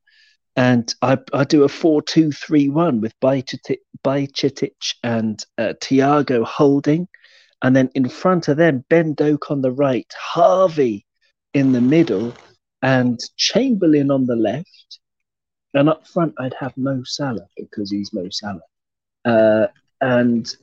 and 0.56 0.92
I 1.02 1.18
I 1.32 1.44
do 1.44 1.64
a 1.64 1.68
four-two-three-one 1.68 3.00
with 3.00 3.18
Bajcetic 3.20 4.70
and 5.02 5.44
uh, 5.56 5.74
Thiago 5.80 6.44
holding, 6.44 7.08
and 7.62 7.76
then 7.76 7.90
in 7.94 8.08
front 8.08 8.48
of 8.48 8.56
them 8.56 8.84
Ben 8.88 9.14
Doak 9.14 9.50
on 9.50 9.62
the 9.62 9.72
right, 9.72 10.12
Harvey 10.18 11.06
in 11.54 11.72
the 11.72 11.80
middle, 11.80 12.34
and 12.82 13.18
Chamberlain 13.36 14.10
on 14.10 14.26
the 14.26 14.36
left, 14.36 14.98
and 15.74 15.88
up 15.88 16.06
front 16.06 16.34
I'd 16.38 16.54
have 16.58 16.76
Mo 16.76 17.02
Salah 17.04 17.48
because 17.56 17.90
he's 17.90 18.12
Mo 18.12 18.28
Salah, 18.30 18.60
uh, 19.24 19.68
and 20.00 20.54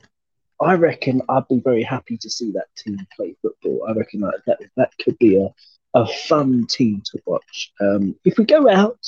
I 0.64 0.74
reckon 0.74 1.20
I'd 1.28 1.48
be 1.48 1.60
very 1.60 1.82
happy 1.82 2.16
to 2.16 2.30
see 2.30 2.50
that 2.52 2.74
team 2.76 2.98
play 3.14 3.36
football. 3.42 3.84
I 3.86 3.92
reckon 3.92 4.20
that 4.20 4.40
that, 4.46 4.60
that 4.76 4.92
could 5.02 5.18
be 5.18 5.36
a, 5.36 5.54
a 5.92 6.06
fun 6.06 6.66
team 6.66 7.02
to 7.12 7.22
watch. 7.26 7.72
Um, 7.80 8.16
if 8.24 8.38
we 8.38 8.44
go 8.44 8.68
out 8.68 9.06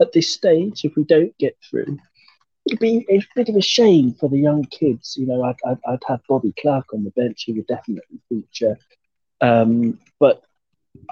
at 0.00 0.12
this 0.12 0.32
stage, 0.32 0.84
if 0.84 0.96
we 0.96 1.04
don't 1.04 1.36
get 1.38 1.56
through, 1.68 1.98
it'd 2.66 2.78
be 2.78 3.04
a 3.10 3.20
bit 3.34 3.50
of 3.50 3.56
a 3.56 3.60
shame 3.62 4.14
for 4.14 4.30
the 4.30 4.38
young 4.38 4.64
kids. 4.64 5.16
You 5.18 5.26
know, 5.26 5.42
I'd, 5.42 5.56
I'd, 5.66 5.78
I'd 5.86 6.02
have 6.08 6.20
Bobby 6.26 6.54
Clark 6.58 6.94
on 6.94 7.04
the 7.04 7.10
bench. 7.10 7.42
He 7.42 7.52
would 7.52 7.66
definitely 7.66 8.20
feature. 8.30 8.78
Um, 9.42 9.98
but 10.18 10.42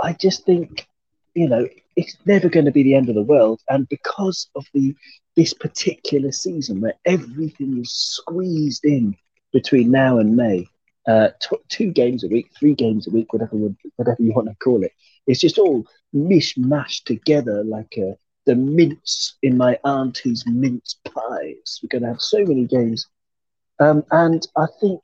I 0.03 0.15
just 0.15 0.47
think, 0.47 0.87
you 1.35 1.49
know, 1.49 1.69
it's 1.97 2.17
never 2.25 2.49
going 2.49 2.65
to 2.65 2.73
be 2.73 2.83
the 2.83 2.95
end 2.95 3.11
of 3.11 3.15
the 3.15 3.23
world. 3.23 3.61
And 3.69 3.87
because 3.89 4.49
of 4.55 4.65
the 4.73 4.95
this 5.37 5.55
particular 5.55 6.31
season 6.31 6.81
where 6.81 6.95
everything 7.05 7.79
is 7.79 7.91
squeezed 7.91 8.85
in 8.85 9.17
between 9.53 9.91
now 9.91 10.19
and 10.19 10.37
May, 10.37 10.67
uh, 11.07 11.29
t- 11.41 11.57
two 11.69 11.91
games 11.93 12.25
a 12.25 12.29
week, 12.29 12.51
three 12.59 12.75
games 12.75 13.07
a 13.07 13.11
week, 13.11 13.33
whatever 13.33 13.57
whatever 13.97 14.23
you 14.23 14.33
want 14.33 14.49
to 14.49 14.55
call 14.57 14.83
it. 14.83 14.93
It's 15.27 15.41
just 15.41 15.59
all 15.59 15.87
mishmashed 16.15 17.05
together 17.05 17.65
like 17.65 17.95
uh, 17.99 18.15
the 18.47 18.55
mince 18.57 19.37
in 19.43 19.57
my 19.57 19.79
auntie's 19.85 20.45
mince 20.47 20.97
pies. 21.05 21.81
We're 21.83 21.89
going 21.89 22.03
to 22.03 22.09
have 22.09 22.21
so 22.21 22.45
many 22.45 22.65
games, 22.67 23.07
um, 23.79 24.05
and 24.11 24.47
I 24.57 24.67
think 24.81 25.01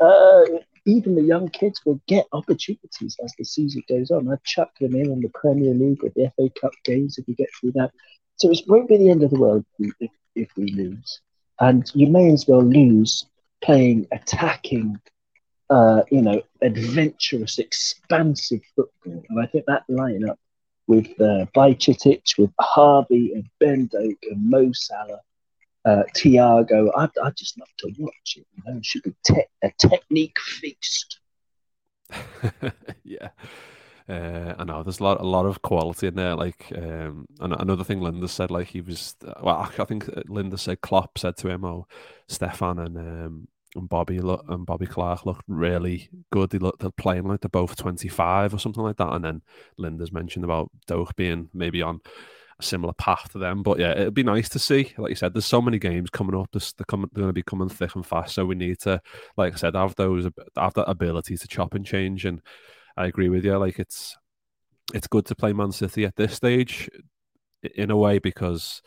uh, 0.00 0.42
even 0.86 1.14
the 1.14 1.22
young 1.22 1.48
kids 1.48 1.80
will 1.84 2.00
get 2.06 2.26
opportunities 2.32 3.16
as 3.22 3.32
the 3.38 3.44
season 3.44 3.82
goes 3.88 4.10
on. 4.10 4.28
I 4.30 4.36
chuck 4.44 4.70
them 4.78 4.94
in 4.94 5.10
on 5.10 5.20
the 5.20 5.30
Premier 5.34 5.74
League 5.74 6.02
or 6.02 6.10
the 6.16 6.30
FA 6.36 6.48
Cup 6.60 6.72
games 6.84 7.18
if 7.18 7.26
we 7.26 7.34
get 7.34 7.48
through 7.58 7.72
that. 7.72 7.90
So 8.36 8.50
it 8.50 8.60
won't 8.66 8.88
be 8.88 8.96
the 8.96 9.10
end 9.10 9.22
of 9.22 9.30
the 9.30 9.38
world 9.38 9.64
if, 9.78 10.10
if 10.34 10.48
we 10.56 10.72
lose. 10.72 11.20
And 11.60 11.90
you 11.94 12.06
may 12.06 12.32
as 12.32 12.46
well 12.48 12.62
lose 12.62 13.26
playing 13.62 14.06
attacking, 14.12 15.00
uh, 15.68 16.02
you 16.10 16.22
know, 16.22 16.42
adventurous, 16.62 17.58
expansive 17.58 18.60
football. 18.74 19.24
And 19.28 19.40
I 19.40 19.46
think 19.46 19.66
that 19.66 19.84
lineup 19.88 20.36
with 20.86 21.08
uh, 21.20 21.46
Bajcetic, 21.54 22.38
with 22.38 22.50
Harvey 22.60 23.32
and 23.34 23.44
Ben 23.60 23.86
Doak 23.86 24.18
and 24.30 24.50
Mo 24.50 24.70
Salah, 24.72 25.20
uh, 25.84 26.02
Thiago, 26.16 26.90
I, 26.96 27.08
I 27.22 27.30
just 27.30 27.58
love 27.58 27.68
to 27.78 27.92
watch 27.98 28.36
it. 28.36 28.46
You 28.56 28.62
know, 28.66 28.78
it 28.78 28.84
should 28.84 29.02
be 29.02 29.14
te- 29.24 29.44
a 29.62 29.70
technique 29.78 30.38
feast. 30.40 31.20
yeah. 33.04 33.28
Uh, 34.10 34.54
I 34.58 34.64
know 34.64 34.82
there's 34.82 34.98
a 34.98 35.04
lot, 35.04 35.20
a 35.20 35.24
lot 35.24 35.46
of 35.46 35.62
quality 35.62 36.08
in 36.08 36.16
there. 36.16 36.34
Like, 36.34 36.72
um, 36.76 37.26
another 37.38 37.84
thing 37.84 38.00
Lijnders 38.00 38.30
said, 38.30 38.50
like 38.50 38.66
he 38.66 38.80
was, 38.80 39.14
well, 39.40 39.70
I 39.78 39.84
think 39.84 40.06
Lijnders 40.06 40.60
said 40.60 40.80
Klopp 40.80 41.16
said 41.16 41.36
to 41.38 41.48
him, 41.48 41.64
"Oh, 41.64 41.86
Stefan 42.26 42.80
and 42.80 42.98
um, 42.98 43.48
and 43.76 43.88
Bobby 43.88 44.18
look 44.18 44.44
and 44.48 44.66
Bobby 44.66 44.86
Clark 44.86 45.26
looked 45.26 45.44
really 45.46 46.10
good. 46.32 46.50
They 46.50 46.58
look 46.58 46.80
they're 46.80 46.90
playing 46.90 47.24
like 47.28 47.40
they're 47.40 47.48
both 47.48 47.76
25 47.76 48.54
or 48.54 48.58
something 48.58 48.82
like 48.82 48.96
that." 48.96 49.12
And 49.12 49.24
then 49.24 49.42
Lijnders 49.78 50.12
mentioned 50.12 50.44
about 50.44 50.70
Doak 50.88 51.14
being 51.14 51.48
maybe 51.54 51.80
on 51.80 52.00
a 52.58 52.62
similar 52.64 52.94
path 52.94 53.30
to 53.32 53.38
them. 53.38 53.62
But 53.62 53.78
yeah, 53.78 53.92
it'd 53.92 54.14
be 54.14 54.24
nice 54.24 54.48
to 54.50 54.58
see. 54.58 54.92
Like 54.98 55.10
you 55.10 55.16
said, 55.16 55.34
there's 55.34 55.46
so 55.46 55.62
many 55.62 55.78
games 55.78 56.10
coming 56.10 56.34
up. 56.34 56.50
They're, 56.52 56.84
coming, 56.88 57.08
they're 57.12 57.22
going 57.22 57.28
to 57.28 57.32
be 57.32 57.44
coming 57.44 57.68
thick 57.68 57.94
and 57.94 58.04
fast. 58.04 58.34
So 58.34 58.44
we 58.44 58.56
need 58.56 58.80
to, 58.80 59.00
like 59.36 59.52
I 59.52 59.56
said, 59.56 59.76
have 59.76 59.94
those 59.94 60.24
have 60.56 60.74
that 60.74 60.90
ability 60.90 61.36
to 61.36 61.46
chop 61.46 61.74
and 61.74 61.86
change 61.86 62.24
and 62.24 62.42
I 63.00 63.06
agree 63.06 63.30
with 63.30 63.44
you. 63.44 63.56
Like 63.56 63.78
it's 63.78 64.16
it's 64.92 65.06
good 65.06 65.24
to 65.26 65.34
play 65.34 65.52
Man 65.52 65.72
City 65.72 66.04
at 66.04 66.16
this 66.16 66.34
stage, 66.34 66.90
in 67.74 67.90
a 67.90 67.96
way, 67.96 68.18
because 68.18 68.82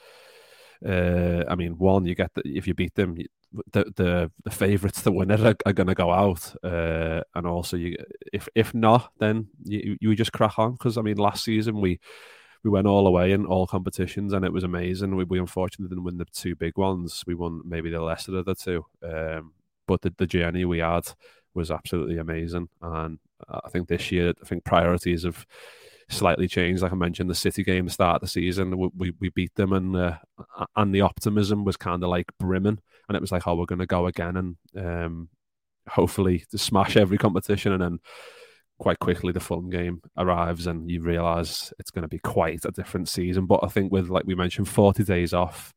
uh, 0.86 1.44
I 1.50 1.56
mean, 1.56 1.78
one, 1.78 2.06
you 2.06 2.14
get 2.14 2.32
the, 2.36 2.44
if 2.46 2.68
you 2.68 2.76
beat 2.76 2.94
them, 2.94 3.18
the 3.72 3.86
the, 3.96 4.32
the 4.44 4.52
favourites 4.52 5.02
to 5.04 5.12
win 5.12 5.32
it 5.32 5.42
are, 5.42 5.56
are 5.66 5.74
going 5.74 5.88
to 5.88 5.96
go 5.96 6.12
out, 6.12 6.54
uh, 6.64 7.22
and 7.34 7.48
also 7.48 7.76
you 7.76 7.96
if 8.32 8.48
if 8.54 8.74
not, 8.76 9.12
then 9.18 9.48
you 9.64 9.98
you 10.00 10.16
just 10.16 10.34
crack 10.34 10.60
on 10.60 10.74
because 10.74 10.98
I 10.98 11.02
mean, 11.02 11.18
last 11.18 11.44
season 11.44 11.82
we 11.82 12.00
we 12.64 12.70
went 12.70 12.88
all 12.88 13.08
away 13.08 13.32
in 13.32 13.48
all 13.48 13.66
competitions 13.66 14.32
and 14.32 14.46
it 14.46 14.54
was 14.54 14.64
amazing. 14.64 15.16
We, 15.16 15.26
we 15.26 15.40
unfortunately 15.40 15.90
didn't 15.90 16.06
win 16.06 16.18
the 16.18 16.26
two 16.26 16.56
big 16.56 16.78
ones. 16.78 17.24
We 17.28 17.34
won 17.34 17.62
maybe 17.66 17.90
the 17.90 18.00
lesser 18.00 18.38
of 18.38 18.46
the 18.46 18.56
two, 18.56 18.86
um, 19.02 19.54
but 19.88 20.02
the, 20.02 20.14
the 20.18 20.28
journey 20.28 20.64
we 20.66 20.80
had 20.80 21.08
was 21.54 21.72
absolutely 21.72 22.18
amazing. 22.18 22.70
And 22.82 23.20
I 23.50 23.70
think 23.70 23.88
this 23.88 24.12
year, 24.12 24.34
I 24.42 24.46
think 24.46 24.64
priorities 24.64 25.24
have 25.24 25.46
slightly 26.10 26.48
changed. 26.48 26.82
Like 26.82 26.92
I 26.92 26.96
mentioned, 26.96 27.30
the 27.30 27.36
City 27.36 27.64
game, 27.64 27.86
the 27.86 27.92
start 27.92 28.16
of 28.16 28.22
the 28.22 28.28
season, 28.28 28.92
we, 28.96 29.14
we 29.20 29.30
beat 29.30 29.56
them, 29.56 29.74
and 29.74 29.96
uh, 29.96 30.18
and 30.76 30.94
the 30.94 31.02
optimism 31.02 31.64
was 31.64 31.78
kind 31.78 32.04
of 32.04 32.10
like 32.10 32.32
brimming, 32.40 32.80
and 33.08 33.16
it 33.16 33.22
was 33.22 33.32
like, 33.32 33.48
oh, 33.48 33.56
we're 33.56 33.66
going 33.66 33.80
to 33.80 33.86
go 33.86 34.08
again, 34.08 34.38
and 34.38 34.58
um, 34.78 35.30
hopefully 35.88 36.46
to 36.52 36.58
smash 36.58 36.98
every 36.98 37.18
competition, 37.18 37.72
and 37.72 37.82
then 37.82 38.00
quite 38.80 39.00
quickly 39.00 39.32
the 39.32 39.40
Fulham 39.40 39.70
game 39.70 40.02
arrives, 40.18 40.68
and 40.68 40.90
you 40.90 41.02
realise 41.02 41.74
it's 41.80 41.92
going 41.92 42.04
to 42.04 42.08
be 42.08 42.20
quite 42.20 42.66
a 42.66 42.72
different 42.72 43.08
season. 43.08 43.46
But 43.46 43.62
I 43.64 43.68
think 43.68 43.92
with 43.92 44.10
like 44.10 44.26
we 44.26 44.36
mentioned, 44.36 44.68
forty 44.70 45.04
days 45.04 45.34
off. 45.34 45.74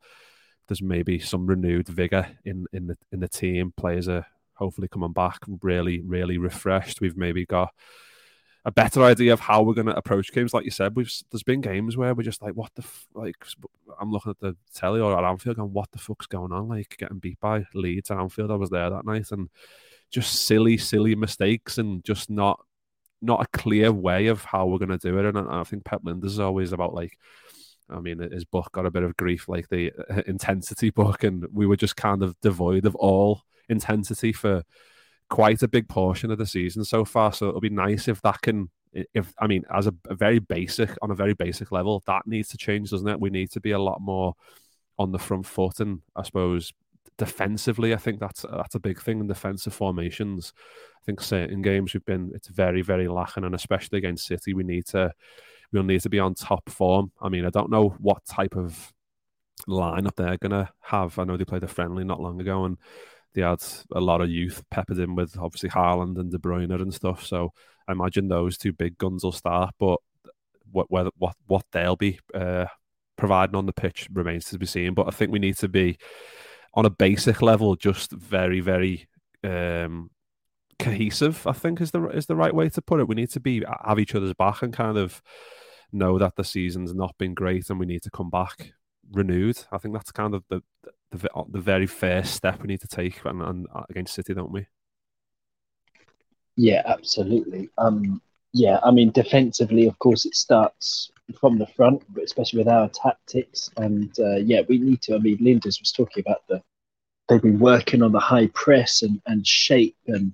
There's 0.68 0.82
maybe 0.82 1.20
some 1.20 1.46
renewed 1.46 1.86
vigor 1.86 2.26
in, 2.44 2.66
in 2.72 2.88
the 2.88 2.96
in 3.12 3.20
the 3.20 3.28
team. 3.28 3.72
Players 3.76 4.08
are 4.08 4.26
hopefully 4.56 4.88
coming 4.88 5.12
back 5.12 5.38
really, 5.62 6.02
really 6.02 6.38
refreshed. 6.38 7.00
We've 7.00 7.16
maybe 7.16 7.46
got 7.46 7.72
a 8.66 8.72
better 8.72 9.04
idea 9.04 9.32
of 9.32 9.38
how 9.38 9.62
we're 9.62 9.74
going 9.74 9.86
to 9.86 9.96
approach 9.96 10.32
games. 10.32 10.52
Like 10.52 10.64
you 10.64 10.72
said, 10.72 10.96
we've 10.96 11.12
there's 11.30 11.44
been 11.44 11.60
games 11.60 11.96
where 11.96 12.14
we're 12.14 12.24
just 12.24 12.42
like, 12.42 12.54
what 12.54 12.72
the 12.74 12.82
f-? 12.82 13.06
like? 13.14 13.36
I'm 14.00 14.10
looking 14.10 14.30
at 14.30 14.40
the 14.40 14.56
telly 14.74 15.00
or 15.00 15.16
at 15.16 15.24
Anfield, 15.24 15.56
going, 15.56 15.72
what 15.72 15.92
the 15.92 15.98
fuck's 15.98 16.26
going 16.26 16.52
on? 16.52 16.68
Like 16.68 16.96
getting 16.98 17.20
beat 17.20 17.38
by 17.38 17.64
Leeds 17.74 18.10
at 18.10 18.18
Anfield. 18.18 18.50
I 18.50 18.56
was 18.56 18.70
there 18.70 18.90
that 18.90 19.06
night, 19.06 19.30
and 19.30 19.48
just 20.10 20.46
silly, 20.46 20.76
silly 20.78 21.14
mistakes, 21.14 21.78
and 21.78 22.04
just 22.04 22.28
not 22.28 22.58
not 23.22 23.40
a 23.40 23.58
clear 23.58 23.92
way 23.92 24.26
of 24.26 24.42
how 24.44 24.66
we're 24.66 24.78
going 24.78 24.88
to 24.88 24.98
do 24.98 25.16
it. 25.18 25.24
And 25.24 25.38
I 25.48 25.62
think 25.62 25.84
Pep 25.84 26.02
Lijnders 26.02 26.24
is 26.24 26.40
always 26.40 26.72
about 26.72 26.92
like. 26.92 27.16
I 27.88 28.00
mean, 28.00 28.18
his 28.18 28.44
book 28.44 28.72
got 28.72 28.84
a 28.84 28.90
bit 28.90 29.04
of 29.04 29.16
grief, 29.16 29.48
like 29.48 29.68
the 29.68 29.92
uh, 30.10 30.22
intensity 30.26 30.90
book, 30.90 31.22
and 31.22 31.46
we 31.52 31.66
were 31.66 31.76
just 31.76 31.94
kind 31.94 32.24
of 32.24 32.34
devoid 32.40 32.84
of 32.84 32.96
all 32.96 33.42
intensity 33.68 34.32
for 34.32 34.62
quite 35.28 35.62
a 35.62 35.68
big 35.68 35.88
portion 35.88 36.30
of 36.30 36.38
the 36.38 36.46
season 36.46 36.84
so 36.84 37.04
far. 37.04 37.32
So 37.32 37.48
it'll 37.48 37.60
be 37.60 37.70
nice 37.70 38.08
if 38.08 38.22
that 38.22 38.40
can, 38.42 38.70
if 38.92 39.34
I 39.38 39.46
mean, 39.46 39.64
as 39.74 39.86
a, 39.86 39.94
a, 40.08 40.14
very 40.14 40.38
basic, 40.38 40.90
on 41.02 41.10
a 41.10 41.14
very 41.16 41.34
basic 41.34 41.72
level, 41.72 42.02
that 42.06 42.26
needs 42.26 42.48
to 42.50 42.56
change, 42.56 42.90
doesn't 42.90 43.08
it? 43.08 43.20
We 43.20 43.30
need 43.30 43.50
to 43.52 43.60
be 43.60 43.72
a 43.72 43.78
lot 43.78 44.00
more 44.00 44.34
on 44.98 45.12
the 45.12 45.18
front 45.18 45.46
foot, 45.46 45.80
and 45.80 46.00
I 46.14 46.22
suppose 46.22 46.72
defensively, 47.18 47.94
I 47.94 47.98
think 47.98 48.20
that's 48.20 48.44
that's 48.50 48.74
a 48.74 48.80
big 48.80 49.00
thing 49.00 49.20
in 49.20 49.26
defensive 49.26 49.74
formations. 49.74 50.52
I 50.56 51.04
think 51.04 51.20
certain 51.20 51.62
games 51.62 51.94
we've 51.94 52.04
been 52.04 52.32
it's 52.34 52.48
very 52.48 52.82
very 52.82 53.08
lacking, 53.08 53.44
and 53.44 53.54
especially 53.54 53.98
against 53.98 54.26
City, 54.26 54.54
we 54.54 54.64
need 54.64 54.86
to 54.86 55.12
we'll 55.72 55.82
need 55.82 56.02
to 56.02 56.10
be 56.10 56.18
on 56.18 56.34
top 56.34 56.68
form. 56.70 57.12
I 57.20 57.28
mean, 57.28 57.44
I 57.44 57.50
don't 57.50 57.70
know 57.70 57.90
what 57.98 58.24
type 58.24 58.56
of 58.56 58.92
lineup 59.68 60.16
they're 60.16 60.38
gonna 60.38 60.70
have. 60.80 61.18
I 61.18 61.24
know 61.24 61.36
they 61.36 61.44
played 61.44 61.64
a 61.64 61.68
friendly 61.68 62.04
not 62.04 62.20
long 62.20 62.40
ago, 62.40 62.64
and 62.64 62.78
they 63.36 63.42
had 63.42 63.62
a 63.92 64.00
lot 64.00 64.22
of 64.22 64.30
youth 64.30 64.64
peppered 64.70 64.98
in 64.98 65.14
with 65.14 65.38
obviously 65.38 65.68
Haaland 65.68 66.18
and 66.18 66.32
De 66.32 66.38
Bruyne 66.38 66.74
and 66.80 66.92
stuff. 66.92 67.24
So 67.24 67.52
I 67.86 67.92
imagine 67.92 68.28
those 68.28 68.56
two 68.56 68.72
big 68.72 68.96
guns 68.96 69.22
will 69.22 69.32
start, 69.32 69.74
but 69.78 70.00
what 70.72 70.90
what 70.90 71.12
what, 71.18 71.36
what 71.46 71.64
they'll 71.70 71.96
be 71.96 72.18
uh, 72.34 72.66
providing 73.16 73.54
on 73.54 73.66
the 73.66 73.72
pitch 73.72 74.08
remains 74.12 74.46
to 74.46 74.58
be 74.58 74.66
seen. 74.66 74.94
But 74.94 75.06
I 75.06 75.10
think 75.10 75.30
we 75.30 75.38
need 75.38 75.58
to 75.58 75.68
be 75.68 75.98
on 76.72 76.86
a 76.86 76.90
basic 76.90 77.42
level, 77.42 77.76
just 77.76 78.10
very 78.10 78.60
very 78.60 79.06
um, 79.44 80.10
cohesive. 80.78 81.46
I 81.46 81.52
think 81.52 81.82
is 81.82 81.90
the 81.90 82.08
is 82.08 82.26
the 82.26 82.36
right 82.36 82.54
way 82.54 82.70
to 82.70 82.80
put 82.80 83.00
it. 83.00 83.08
We 83.08 83.14
need 83.14 83.30
to 83.32 83.40
be 83.40 83.62
have 83.84 84.00
each 84.00 84.14
other's 84.14 84.34
back 84.34 84.62
and 84.62 84.72
kind 84.72 84.96
of 84.96 85.20
know 85.92 86.18
that 86.18 86.36
the 86.36 86.44
season's 86.44 86.94
not 86.94 87.14
been 87.18 87.34
great 87.34 87.68
and 87.68 87.78
we 87.78 87.86
need 87.86 88.02
to 88.04 88.10
come 88.10 88.30
back 88.30 88.72
renewed. 89.12 89.58
I 89.70 89.78
think 89.78 89.94
that's 89.94 90.10
kind 90.10 90.34
of 90.34 90.42
the 90.48 90.62
the, 91.12 91.28
the 91.48 91.60
very 91.60 91.86
first 91.86 92.34
step 92.34 92.60
we 92.60 92.68
need 92.68 92.80
to 92.80 92.88
take 92.88 93.20
and, 93.24 93.66
against 93.88 94.14
City, 94.14 94.34
don't 94.34 94.52
we? 94.52 94.66
Yeah, 96.56 96.82
absolutely. 96.86 97.68
Um, 97.78 98.20
yeah, 98.52 98.80
I 98.82 98.90
mean, 98.90 99.10
defensively, 99.10 99.86
of 99.86 99.98
course, 99.98 100.24
it 100.24 100.34
starts 100.34 101.10
from 101.38 101.58
the 101.58 101.66
front, 101.66 102.02
but 102.14 102.24
especially 102.24 102.60
with 102.60 102.68
our 102.68 102.88
tactics. 102.88 103.70
And 103.76 104.18
uh, 104.18 104.36
yeah, 104.36 104.62
we 104.68 104.78
need 104.78 105.02
to. 105.02 105.14
I 105.14 105.18
mean, 105.18 105.38
Lijnders 105.38 105.80
was 105.80 105.92
talking 105.92 106.22
about 106.26 106.46
the 106.48 106.62
they've 107.28 107.42
been 107.42 107.58
working 107.58 108.02
on 108.02 108.12
the 108.12 108.20
high 108.20 108.46
press 108.48 109.02
and, 109.02 109.20
and 109.26 109.46
shape 109.46 109.96
and 110.06 110.32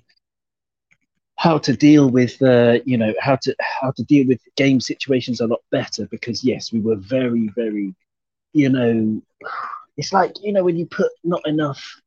how 1.36 1.58
to 1.58 1.76
deal 1.76 2.08
with 2.10 2.40
uh, 2.42 2.78
you 2.84 2.96
know 2.96 3.12
how 3.18 3.36
to 3.36 3.54
how 3.58 3.90
to 3.90 4.04
deal 4.04 4.26
with 4.28 4.40
game 4.56 4.80
situations 4.80 5.40
a 5.40 5.46
lot 5.46 5.60
better 5.70 6.06
because 6.06 6.44
yes, 6.44 6.72
we 6.72 6.80
were 6.80 6.96
very 6.96 7.50
very 7.56 7.94
you 8.52 8.68
know 8.68 9.20
it's 9.96 10.12
like 10.12 10.32
you 10.42 10.52
know 10.52 10.64
when 10.64 10.76
you 10.76 10.86
put 10.86 11.10
not 11.24 11.46
enough 11.46 12.00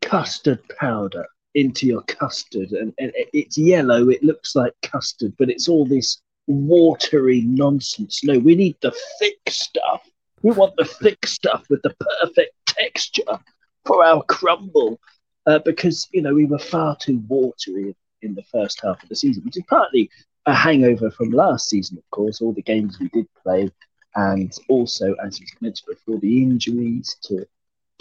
custard 0.00 0.60
powder 0.78 1.26
into 1.54 1.86
your 1.86 2.02
custard 2.02 2.70
and, 2.72 2.92
and 2.98 3.12
it's 3.32 3.56
yellow 3.56 4.08
it 4.08 4.22
looks 4.22 4.56
like 4.56 4.72
custard 4.82 5.32
but 5.38 5.48
it's 5.48 5.68
all 5.68 5.86
this 5.86 6.20
watery 6.46 7.42
nonsense. 7.42 8.22
No 8.24 8.38
we 8.38 8.54
need 8.54 8.76
the 8.82 8.94
thick 9.18 9.38
stuff. 9.48 10.02
We 10.42 10.52
want 10.52 10.76
the 10.76 10.84
thick 10.84 11.26
stuff 11.26 11.64
with 11.70 11.82
the 11.82 11.94
perfect 12.20 12.54
texture 12.66 13.38
for 13.84 14.04
our 14.04 14.22
crumble 14.24 15.00
uh, 15.46 15.58
because 15.60 16.08
you 16.12 16.22
know 16.22 16.34
we 16.34 16.46
were 16.46 16.58
far 16.58 16.96
too 16.96 17.22
watery 17.28 17.94
in 18.22 18.34
the 18.34 18.42
first 18.44 18.80
half 18.82 19.02
of 19.02 19.08
the 19.08 19.16
season 19.16 19.44
which 19.44 19.56
is 19.56 19.64
partly 19.68 20.10
a 20.46 20.54
hangover 20.54 21.10
from 21.10 21.30
last 21.30 21.68
season 21.68 21.98
of 21.98 22.10
course 22.10 22.40
all 22.40 22.52
the 22.52 22.62
games 22.62 22.98
we 22.98 23.08
did 23.08 23.26
play 23.42 23.70
and 24.16 24.52
also, 24.68 25.14
as 25.14 25.40
you 25.40 25.46
mentioned 25.60 25.88
before, 25.88 26.18
the 26.20 26.42
injuries 26.42 27.16
to 27.24 27.46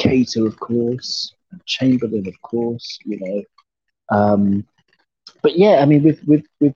Keita, 0.01 0.45
of 0.45 0.59
course, 0.59 1.33
and 1.51 1.65
Chamberlain, 1.65 2.27
of 2.27 2.41
course, 2.41 2.99
you 3.05 3.19
know. 3.19 3.43
Um, 4.17 4.67
but 5.41 5.57
yeah, 5.57 5.79
I 5.81 5.85
mean, 5.85 6.03
with 6.03 6.23
with 6.25 6.45
with 6.59 6.75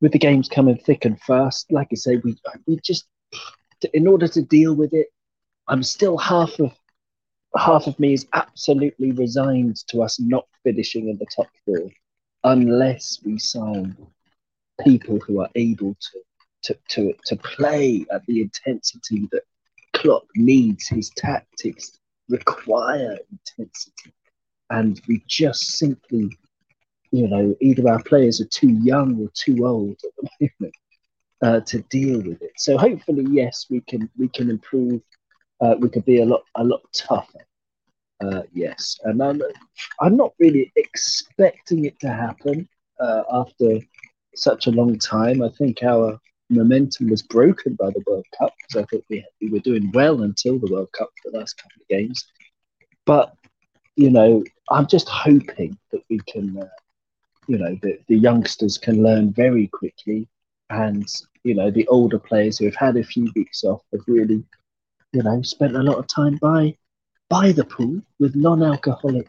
with 0.00 0.12
the 0.12 0.18
games 0.18 0.48
coming 0.48 0.78
thick 0.78 1.04
and 1.04 1.20
fast, 1.22 1.72
like 1.72 1.88
I 1.92 1.96
say, 1.96 2.16
we 2.18 2.36
we 2.66 2.78
just 2.84 3.06
in 3.92 4.06
order 4.06 4.28
to 4.28 4.42
deal 4.42 4.74
with 4.74 4.92
it, 4.94 5.08
I'm 5.68 5.82
still 5.82 6.16
half 6.18 6.58
of 6.60 6.72
half 7.56 7.86
of 7.86 7.98
me 7.98 8.12
is 8.14 8.26
absolutely 8.32 9.12
resigned 9.12 9.76
to 9.88 10.02
us 10.02 10.20
not 10.20 10.46
finishing 10.64 11.08
in 11.08 11.18
the 11.18 11.26
top 11.26 11.48
four. 11.64 11.90
unless 12.44 13.20
we 13.24 13.38
sign 13.38 13.96
people 14.84 15.18
who 15.20 15.40
are 15.40 15.50
able 15.54 15.94
to 16.00 16.20
to 16.62 16.76
to, 16.90 17.14
to 17.26 17.36
play 17.36 18.04
at 18.12 18.24
the 18.26 18.40
intensity 18.42 19.28
that 19.32 19.42
Klopp 19.94 20.26
needs, 20.36 20.88
his 20.88 21.10
tactics 21.10 21.98
require 22.28 23.16
intensity, 23.32 24.12
and 24.70 25.00
we 25.08 25.22
just 25.26 25.78
simply, 25.78 26.36
you 27.10 27.28
know, 27.28 27.56
either 27.60 27.88
our 27.88 28.02
players 28.02 28.40
are 28.40 28.46
too 28.46 28.70
young 28.82 29.20
or 29.20 29.30
too 29.34 29.66
old 29.66 29.96
at 30.04 30.10
the 30.16 30.50
moment 30.60 30.74
uh, 31.42 31.60
to 31.60 31.80
deal 31.90 32.20
with 32.20 32.42
it. 32.42 32.52
So 32.56 32.76
hopefully, 32.76 33.26
yes, 33.30 33.66
we 33.70 33.80
can 33.80 34.08
we 34.18 34.28
can 34.28 34.50
improve. 34.50 35.00
Uh, 35.60 35.74
we 35.78 35.88
could 35.88 36.04
be 36.04 36.20
a 36.20 36.26
lot 36.26 36.44
a 36.54 36.64
lot 36.64 36.82
tougher. 36.92 37.44
Uh, 38.20 38.42
yes, 38.52 38.98
and 39.04 39.22
I'm 39.22 39.42
I'm 40.00 40.16
not 40.16 40.32
really 40.38 40.72
expecting 40.76 41.84
it 41.84 41.98
to 42.00 42.08
happen 42.08 42.68
uh, 43.00 43.22
after 43.32 43.78
such 44.34 44.66
a 44.66 44.72
long 44.72 44.98
time. 44.98 45.42
I 45.42 45.48
think 45.50 45.82
our 45.82 46.20
momentum 46.50 47.08
was 47.08 47.22
broken 47.22 47.74
by 47.74 47.90
the 47.90 48.02
World 48.06 48.26
Cup 48.38 48.54
because 48.58 48.82
I 48.82 48.86
thought 48.86 49.04
we, 49.08 49.24
we 49.40 49.50
were 49.50 49.58
doing 49.60 49.90
well 49.92 50.22
until 50.22 50.58
the 50.58 50.72
World 50.72 50.90
Cup 50.92 51.10
for 51.22 51.30
the 51.30 51.38
last 51.38 51.54
couple 51.60 51.82
of 51.82 51.88
games. 51.88 52.24
But 53.04 53.34
you 53.96 54.10
know, 54.10 54.44
I'm 54.70 54.86
just 54.86 55.08
hoping 55.08 55.76
that 55.90 56.02
we 56.08 56.20
can, 56.28 56.56
uh, 56.56 56.68
you 57.48 57.58
know, 57.58 57.76
the, 57.82 57.98
the 58.06 58.16
youngsters 58.16 58.78
can 58.78 59.02
learn 59.02 59.32
very 59.32 59.66
quickly, 59.66 60.28
and 60.70 61.06
you 61.42 61.54
know, 61.54 61.70
the 61.70 61.86
older 61.88 62.18
players 62.18 62.58
who 62.58 62.66
have 62.66 62.76
had 62.76 62.96
a 62.96 63.02
few 63.02 63.30
weeks 63.34 63.64
off 63.64 63.82
have 63.92 64.02
really, 64.06 64.44
you 65.12 65.22
know, 65.22 65.42
spent 65.42 65.76
a 65.76 65.82
lot 65.82 65.98
of 65.98 66.06
time 66.06 66.36
by 66.36 66.76
by 67.28 67.52
the 67.52 67.64
pool 67.64 68.00
with 68.18 68.34
non-alcoholic 68.34 69.28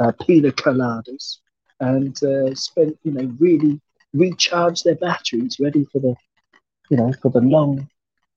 uh, 0.00 0.12
pina 0.26 0.50
coladas 0.50 1.38
and 1.80 2.22
uh, 2.22 2.54
spent, 2.54 2.98
you 3.02 3.12
know, 3.12 3.34
really 3.38 3.80
recharge 4.12 4.82
their 4.82 4.94
batteries, 4.96 5.58
ready 5.60 5.84
for 5.90 6.00
the, 6.00 6.14
you 6.90 6.96
know, 6.96 7.12
for 7.22 7.30
the 7.30 7.40
long 7.40 7.88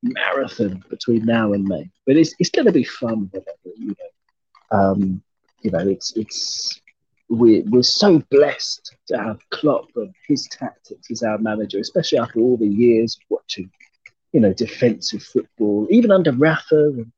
marathon 0.02 0.84
between 0.90 1.26
now 1.26 1.54
and 1.54 1.64
May. 1.66 1.90
But 2.06 2.18
it's 2.18 2.34
it's 2.40 2.50
going 2.50 2.66
to 2.66 2.72
be 2.72 2.84
fun, 2.84 3.30
whatever 3.32 3.76
you 3.78 3.88
know. 3.88 4.78
Um, 4.78 5.22
you 5.62 5.72
know, 5.72 5.80
it's 5.80 6.16
it's 6.16 6.82
we're 7.30 7.64
we're 7.68 7.84
so 7.84 8.20
blessed 8.30 8.96
to 9.08 9.18
have 9.18 9.40
Klopp 9.50 9.90
and 9.96 10.14
his 10.28 10.48
tactics 10.48 11.12
as 11.12 11.24
our 11.24 11.38
manager, 11.38 11.80
especially 11.80 12.20
after 12.20 12.40
all 12.40 12.58
the 12.58 12.68
years 12.68 13.18
watching, 13.30 13.70
you 14.32 14.40
know, 14.40 14.54
defensive 14.54 15.24
football, 15.24 15.88
even 15.90 16.12
under 16.12 16.32
Rafa 16.32 16.76
and 16.76 17.12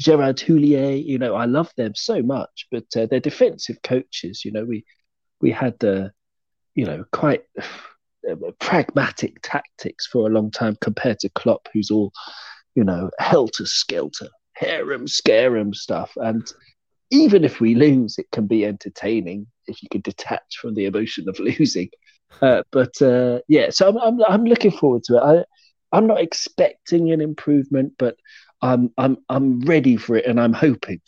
Gerard 0.00 0.38
Houllier. 0.38 1.04
You 1.04 1.18
know, 1.18 1.34
I 1.34 1.44
love 1.44 1.72
them 1.76 1.94
so 1.94 2.22
much, 2.22 2.66
but 2.70 2.84
uh, 2.96 3.06
they're 3.06 3.20
defensive 3.20 3.80
coaches. 3.82 4.44
You 4.44 4.52
know, 4.52 4.64
we 4.64 4.84
we 5.40 5.50
had 5.50 5.78
the, 5.78 6.12
you 6.74 6.86
know, 6.86 7.04
quite 7.12 7.44
pragmatic 8.60 9.40
tactics 9.42 10.06
for 10.06 10.26
a 10.26 10.30
long 10.30 10.50
time 10.50 10.76
compared 10.80 11.18
to 11.20 11.28
Klopp, 11.30 11.68
who's 11.72 11.90
all, 11.90 12.12
you 12.74 12.84
know, 12.84 13.10
helter 13.18 13.66
skelter, 13.66 14.28
harem 14.54 15.06
scarum 15.06 15.74
stuff. 15.74 16.12
And 16.16 16.46
even 17.10 17.44
if 17.44 17.60
we 17.60 17.74
lose, 17.74 18.18
it 18.18 18.30
can 18.32 18.46
be 18.46 18.64
entertaining 18.64 19.46
if 19.66 19.82
you 19.82 19.88
can 19.90 20.00
detach 20.00 20.58
from 20.60 20.74
the 20.74 20.86
emotion 20.86 21.28
of 21.28 21.38
losing. 21.58 21.90
Uh, 22.42 22.62
but 22.72 23.00
uh, 23.00 23.40
yeah, 23.48 23.70
so 23.70 23.88
I'm, 23.88 23.98
I'm 23.98 24.24
I'm 24.24 24.44
looking 24.44 24.72
forward 24.72 25.04
to 25.04 25.16
it. 25.16 25.20
I 25.20 25.44
I'm 25.96 26.06
not 26.06 26.20
expecting 26.20 27.12
an 27.12 27.20
improvement, 27.20 27.92
but 27.98 28.16
I'm 28.60 28.90
I'm 28.98 29.18
I'm 29.28 29.60
ready 29.60 29.96
for 29.96 30.16
it, 30.16 30.26
and 30.26 30.40
I'm 30.40 30.52
hoping. 30.52 31.00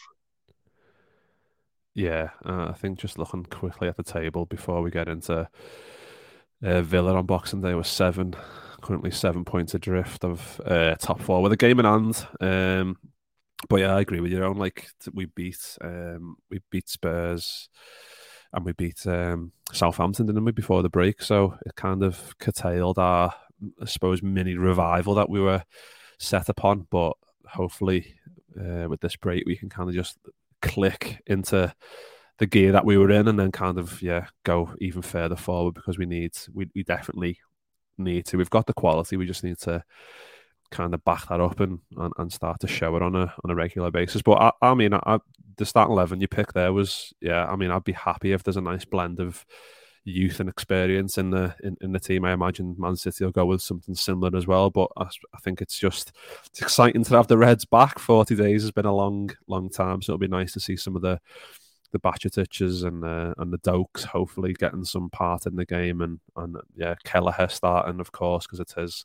Yeah, 1.95 2.31
uh, 2.45 2.69
I 2.69 2.73
think 2.75 2.99
just 2.99 3.19
looking 3.19 3.45
quickly 3.45 3.89
at 3.89 3.97
the 3.97 4.03
table 4.03 4.45
before 4.45 4.83
we 4.83 4.91
get 4.91 5.09
into 5.09 5.49
uh, 6.67 6.83
Villa 6.83 7.15
on 7.15 7.27
Boxing 7.27 7.61
Day 7.61 7.75
was 7.75 7.89
seven, 7.89 8.35
currently 8.83 9.11
seven 9.11 9.45
points 9.45 9.75
adrift 9.75 10.25
of 10.25 10.61
uh, 10.67 10.97
top 10.97 11.21
four 11.21 11.41
with 11.43 11.53
a 11.53 11.57
game 11.57 11.79
in 11.79 11.87
hand. 11.87 12.27
Um, 12.41 12.99
but 13.69 13.77
yeah, 13.77 13.95
I 13.95 14.01
agree 14.01 14.21
with 14.21 14.33
you. 14.33 14.43
Owen 14.45 14.59
like 14.59 14.89
we 15.13 15.27
beat 15.27 15.79
um, 15.81 16.37
we 16.51 16.61
beat 16.71 16.89
Spurs 16.89 17.69
and 18.53 18.65
we 18.65 18.73
beat 18.73 19.07
um, 19.07 19.53
Southampton, 19.73 20.27
didn't 20.27 20.45
we, 20.45 20.53
before 20.53 20.83
the 20.83 20.89
break? 20.89 21.23
So 21.23 21.57
it 21.65 21.75
kind 21.77 22.03
of 22.03 22.37
curtailed 22.39 22.99
our, 22.99 23.33
I 23.81 23.85
suppose, 23.87 24.23
mini 24.23 24.57
revival 24.57 25.15
that 25.15 25.31
we 25.31 25.41
were 25.41 25.63
set 26.19 26.49
upon. 26.49 26.87
But 26.91 27.15
hopefully, 27.47 28.15
uh, 28.59 28.89
with 28.89 29.01
this 29.01 29.17
break, 29.17 29.45
we 29.47 29.57
can 29.57 29.69
kind 29.69 29.89
of 29.89 29.95
just 29.95 30.19
click 30.63 31.23
into 31.27 31.75
the 32.39 32.47
gear 32.47 32.73
that 32.73 32.85
we 32.85 32.99
were 32.99 33.11
in, 33.11 33.29
and 33.29 33.39
then 33.39 33.53
kind 33.53 33.79
of 33.79 34.01
yeah 34.03 34.27
go 34.45 34.75
even 34.81 35.03
further 35.03 35.37
forward 35.37 35.75
because 35.75 35.99
we 35.99 36.07
need 36.07 36.33
we 36.53 36.69
we 36.75 36.83
definitely 36.83 37.39
need 37.99 38.27
to. 38.27 38.37
We've 38.37 38.51
got 38.51 38.67
the 38.67 38.75
quality. 38.75 39.17
We 39.17 39.27
just 39.27 39.45
need 39.45 39.59
to 39.61 39.83
kind 40.71 40.95
of 40.95 41.05
back 41.05 41.29
that 41.29 41.41
up 41.41 41.61
and, 41.61 41.79
and, 41.97 42.13
and 42.19 42.33
start 42.33 42.61
to 42.61 42.67
show 42.67 42.97
it 42.97 43.03
on 43.03 43.15
a 43.15 43.33
on 43.45 43.51
a 43.51 43.55
regular 43.55 43.91
basis. 43.91 44.23
But 44.23 44.41
I, 44.41 44.53
I 44.63 44.75
mean, 44.75 44.95
I, 44.95 45.19
the 45.57 45.67
starting 45.67 45.93
eleven 45.93 46.21
you 46.21 46.29
picked 46.29 46.55
there 46.55 46.73
was 46.73 47.13
yeah. 47.21 47.47
I 47.47 47.57
mean, 47.57 47.71
I'd 47.71 47.85
be 47.85 47.93
happy 47.93 48.33
if 48.33 48.43
there's 48.43 48.57
a 48.57 48.63
nice 48.63 48.85
blend 48.85 49.21
of 49.21 49.45
youth 50.05 50.39
and 50.39 50.49
experience 50.49 51.19
in 51.19 51.31
the 51.31 51.55
in, 51.63 51.77
in 51.81 51.93
the 51.93 52.01
team. 52.01 52.25
I 52.25 52.33
imagine 52.33 52.77
Man 52.79 52.97
City 52.97 53.25
will 53.25 53.33
go 53.33 53.47
with 53.47 53.63
something 53.63 53.95
similar 53.95 54.37
as 54.37 54.47
well. 54.47 54.71
But 54.71 54.91
I, 54.97 55.05
I 55.35 55.39
think 55.43 55.61
it's 55.61 55.79
just 55.79 56.13
it's 56.47 56.61
exciting 56.61 57.05
to 57.05 57.17
have 57.17 57.29
the 57.29 57.39
Reds 57.39 57.65
back. 57.65 57.99
Forty 57.99 58.37
days 58.37 58.63
has 58.63 58.73
been 58.73 58.87
a 58.87 58.95
long 58.95 59.31
long 59.47 59.71
time, 59.71 60.03
so 60.03 60.13
it'll 60.13 60.19
be 60.19 60.29
nice 60.29 60.53
to 60.53 60.61
see 60.61 60.77
some 60.77 60.97
of 60.97 61.03
the 61.03 61.21
the 61.93 61.99
Bajcetiches 61.99 62.85
and 62.85 63.05
uh, 63.05 63.35
and 63.39 63.53
the 63.53 63.59
Doaks 63.59 64.05
hopefully 64.05 64.53
getting 64.53 64.85
some 64.85 65.11
part 65.11 65.47
in 65.47 65.57
the 65.57 65.65
game 65.65 66.01
and 66.01 66.21
and 66.37 66.57
yeah 66.75 66.95
Kelleher 67.05 67.49
starting 67.49 68.01
of 68.01 68.13
course 68.13 68.47
because 68.47 68.61
it's 68.61 68.75
his 68.75 69.05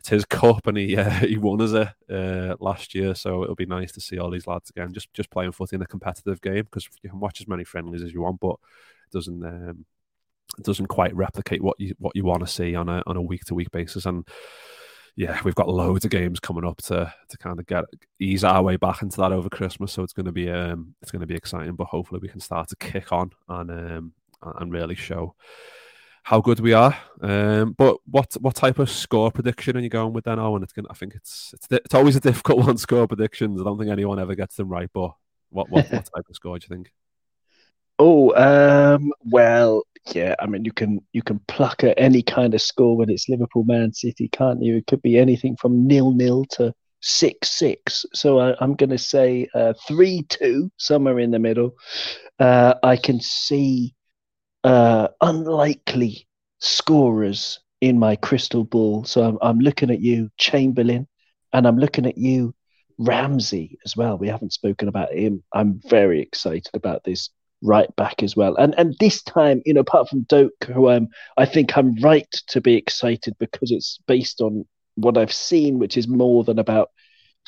it's 0.00 0.08
his 0.08 0.24
cup 0.24 0.66
and 0.66 0.76
he 0.76 0.96
uh, 0.96 1.10
he 1.10 1.36
won 1.36 1.60
as 1.60 1.74
a 1.74 1.94
uh, 2.10 2.56
last 2.60 2.94
year. 2.94 3.14
So 3.14 3.42
it'll 3.42 3.54
be 3.54 3.66
nice 3.66 3.92
to 3.92 4.00
see 4.00 4.18
all 4.18 4.30
these 4.30 4.46
lads 4.46 4.70
again 4.70 4.92
just 4.92 5.12
just 5.14 5.30
playing 5.30 5.52
footy 5.52 5.76
in 5.76 5.82
a 5.82 5.86
competitive 5.86 6.40
game 6.40 6.64
because 6.64 6.88
you 7.02 7.10
can 7.10 7.20
watch 7.20 7.40
as 7.40 7.48
many 7.48 7.64
friendlies 7.64 8.02
as 8.02 8.12
you 8.12 8.22
want 8.22 8.40
but 8.40 8.56
it 9.06 9.12
doesn't 9.12 9.44
um, 9.44 9.84
it 10.58 10.64
doesn't 10.64 10.86
quite 10.86 11.14
replicate 11.14 11.62
what 11.62 11.78
you 11.78 11.94
what 11.98 12.16
you 12.16 12.24
want 12.24 12.40
to 12.40 12.46
see 12.46 12.74
on 12.74 12.88
a 12.88 13.02
on 13.06 13.16
a 13.16 13.22
week 13.22 13.44
to 13.46 13.54
week 13.54 13.70
basis. 13.70 14.06
And 14.06 14.26
yeah, 15.16 15.40
we've 15.44 15.54
got 15.54 15.68
loads 15.68 16.04
of 16.04 16.10
games 16.10 16.38
coming 16.38 16.64
up 16.64 16.76
to 16.82 17.12
to 17.28 17.38
kind 17.38 17.58
of 17.58 17.66
get 17.66 17.84
ease 18.20 18.44
our 18.44 18.62
way 18.62 18.76
back 18.76 19.00
into 19.02 19.16
that 19.16 19.32
over 19.32 19.48
Christmas. 19.48 19.92
So 19.92 20.02
it's 20.02 20.12
going 20.12 20.26
to 20.26 20.32
be 20.32 20.50
um 20.50 20.94
it's 21.00 21.10
going 21.10 21.20
to 21.20 21.26
be 21.26 21.34
exciting, 21.34 21.74
but 21.74 21.86
hopefully 21.86 22.20
we 22.22 22.28
can 22.28 22.40
start 22.40 22.68
to 22.68 22.76
kick 22.76 23.12
on 23.12 23.32
and 23.48 23.70
um 23.70 24.12
and 24.42 24.70
really 24.70 24.94
show 24.94 25.34
how 26.22 26.40
good 26.40 26.60
we 26.60 26.72
are. 26.72 26.96
Um, 27.22 27.72
but 27.72 27.98
what 28.04 28.36
what 28.40 28.54
type 28.54 28.78
of 28.78 28.90
score 28.90 29.30
prediction 29.30 29.76
are 29.76 29.80
you 29.80 29.88
going 29.88 30.12
with 30.12 30.24
then, 30.24 30.38
Owen? 30.38 30.62
It's 30.62 30.72
gonna, 30.72 30.88
I 30.90 30.94
think 30.94 31.14
it's 31.14 31.54
it's 31.54 31.66
it's 31.70 31.94
always 31.94 32.16
a 32.16 32.20
difficult 32.28 32.66
one. 32.66 32.76
Score 32.76 33.08
predictions. 33.08 33.60
I 33.60 33.64
don't 33.64 33.78
think 33.78 33.90
anyone 33.90 34.18
ever 34.18 34.34
gets 34.34 34.56
them 34.56 34.68
right. 34.68 34.90
But 34.92 35.12
what 35.50 35.70
what, 35.70 35.90
what 35.90 36.04
type 36.14 36.26
of 36.28 36.36
score 36.36 36.58
do 36.58 36.66
you 36.68 36.76
think? 36.76 36.92
Oh, 37.98 38.34
um, 38.34 39.12
well, 39.24 39.84
yeah. 40.14 40.34
I 40.40 40.46
mean, 40.46 40.64
you 40.64 40.72
can 40.72 41.00
you 41.12 41.22
can 41.22 41.40
pluck 41.48 41.84
at 41.84 41.94
any 41.98 42.22
kind 42.22 42.54
of 42.54 42.62
score 42.62 42.96
when 42.96 43.10
it's 43.10 43.28
Liverpool, 43.28 43.64
Man 43.64 43.92
City, 43.92 44.28
can't 44.28 44.62
you? 44.62 44.76
It 44.76 44.86
could 44.86 45.02
be 45.02 45.18
anything 45.18 45.56
from 45.56 45.86
nil 45.86 46.12
nil 46.12 46.44
to 46.52 46.74
six 47.00 47.50
six. 47.50 48.04
So 48.14 48.38
I, 48.38 48.62
am 48.62 48.74
going 48.74 48.90
to 48.90 48.98
say 48.98 49.48
uh, 49.54 49.74
three 49.86 50.24
two, 50.28 50.70
somewhere 50.76 51.18
in 51.18 51.30
the 51.30 51.38
middle. 51.38 51.74
Uh, 52.38 52.74
I 52.82 52.96
can 52.96 53.20
see 53.20 53.94
uh, 54.64 55.08
unlikely 55.20 56.26
scorers 56.58 57.60
in 57.80 57.98
my 57.98 58.16
crystal 58.16 58.64
ball. 58.64 59.04
So 59.04 59.22
I'm, 59.22 59.38
I'm 59.42 59.58
looking 59.58 59.90
at 59.90 60.00
you, 60.00 60.30
Chamberlain, 60.38 61.06
and 61.52 61.66
I'm 61.66 61.78
looking 61.78 62.06
at 62.06 62.18
you, 62.18 62.54
Ramsay, 62.98 63.78
as 63.84 63.96
well. 63.96 64.18
We 64.18 64.28
haven't 64.28 64.52
spoken 64.52 64.88
about 64.88 65.12
him. 65.12 65.42
I'm 65.52 65.80
very 65.88 66.20
excited 66.20 66.70
about 66.74 67.04
this 67.04 67.30
right 67.62 67.94
back 67.96 68.22
as 68.22 68.36
well. 68.36 68.54
And 68.56 68.74
and 68.78 68.94
this 69.00 69.22
time, 69.22 69.62
you 69.64 69.74
know, 69.74 69.80
apart 69.80 70.08
from 70.08 70.22
Doak, 70.22 70.52
who 70.72 70.88
I'm, 70.88 71.08
I 71.36 71.46
think 71.46 71.76
I'm 71.76 71.94
right 72.00 72.30
to 72.48 72.60
be 72.60 72.74
excited 72.74 73.36
because 73.38 73.70
it's 73.70 73.98
based 74.06 74.40
on 74.40 74.66
what 74.96 75.18
I've 75.18 75.32
seen, 75.32 75.78
which 75.78 75.96
is 75.96 76.08
more 76.08 76.44
than 76.44 76.58
about 76.58 76.90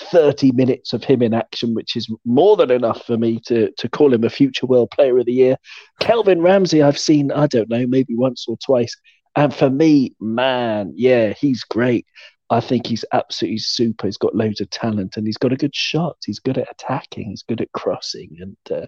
30 0.01 0.53
minutes 0.53 0.93
of 0.93 1.03
him 1.03 1.23
in 1.23 1.35
action, 1.35 1.75
which 1.75 1.97
is 1.97 2.09
more 2.25 2.57
than 2.57 2.71
enough 2.71 3.05
for 3.05 3.17
me 3.17 3.41
to 3.47 3.71
to 3.79 3.89
call 3.89 4.13
him 4.13 4.25
a 4.25 4.31
future 4.31 4.67
World 4.67 4.91
Player 4.91 5.19
of 5.19 5.27
the 5.27 5.33
Year. 5.33 5.57
Calvin 6.01 6.41
Ramsay, 6.43 6.83
I've 6.83 6.99
seen, 6.99 7.33
I 7.33 7.47
don't 7.47 7.69
know, 7.71 7.87
maybe 7.87 8.15
once 8.15 8.47
or 8.49 8.57
twice. 8.65 8.95
And 9.37 9.55
for 9.55 9.71
me, 9.71 10.15
man, 10.21 10.93
yeah, 10.97 11.33
he's 11.33 11.63
great. 11.65 12.07
I 12.51 12.61
think 12.61 12.87
he's 12.87 13.05
absolutely 13.13 13.59
super. 13.59 14.07
He's 14.07 14.17
got 14.17 14.35
loads 14.35 14.61
of 14.61 14.71
talent 14.71 15.17
and 15.17 15.27
he's 15.27 15.37
got 15.37 15.53
a 15.53 15.57
good 15.57 15.75
shot. 15.75 16.17
He's 16.25 16.39
good 16.39 16.59
at 16.59 16.71
attacking. 16.71 17.31
He's 17.31 17.43
good 17.43 17.61
at 17.61 17.73
crossing. 17.73 18.37
And 18.41 18.57
uh, 18.71 18.87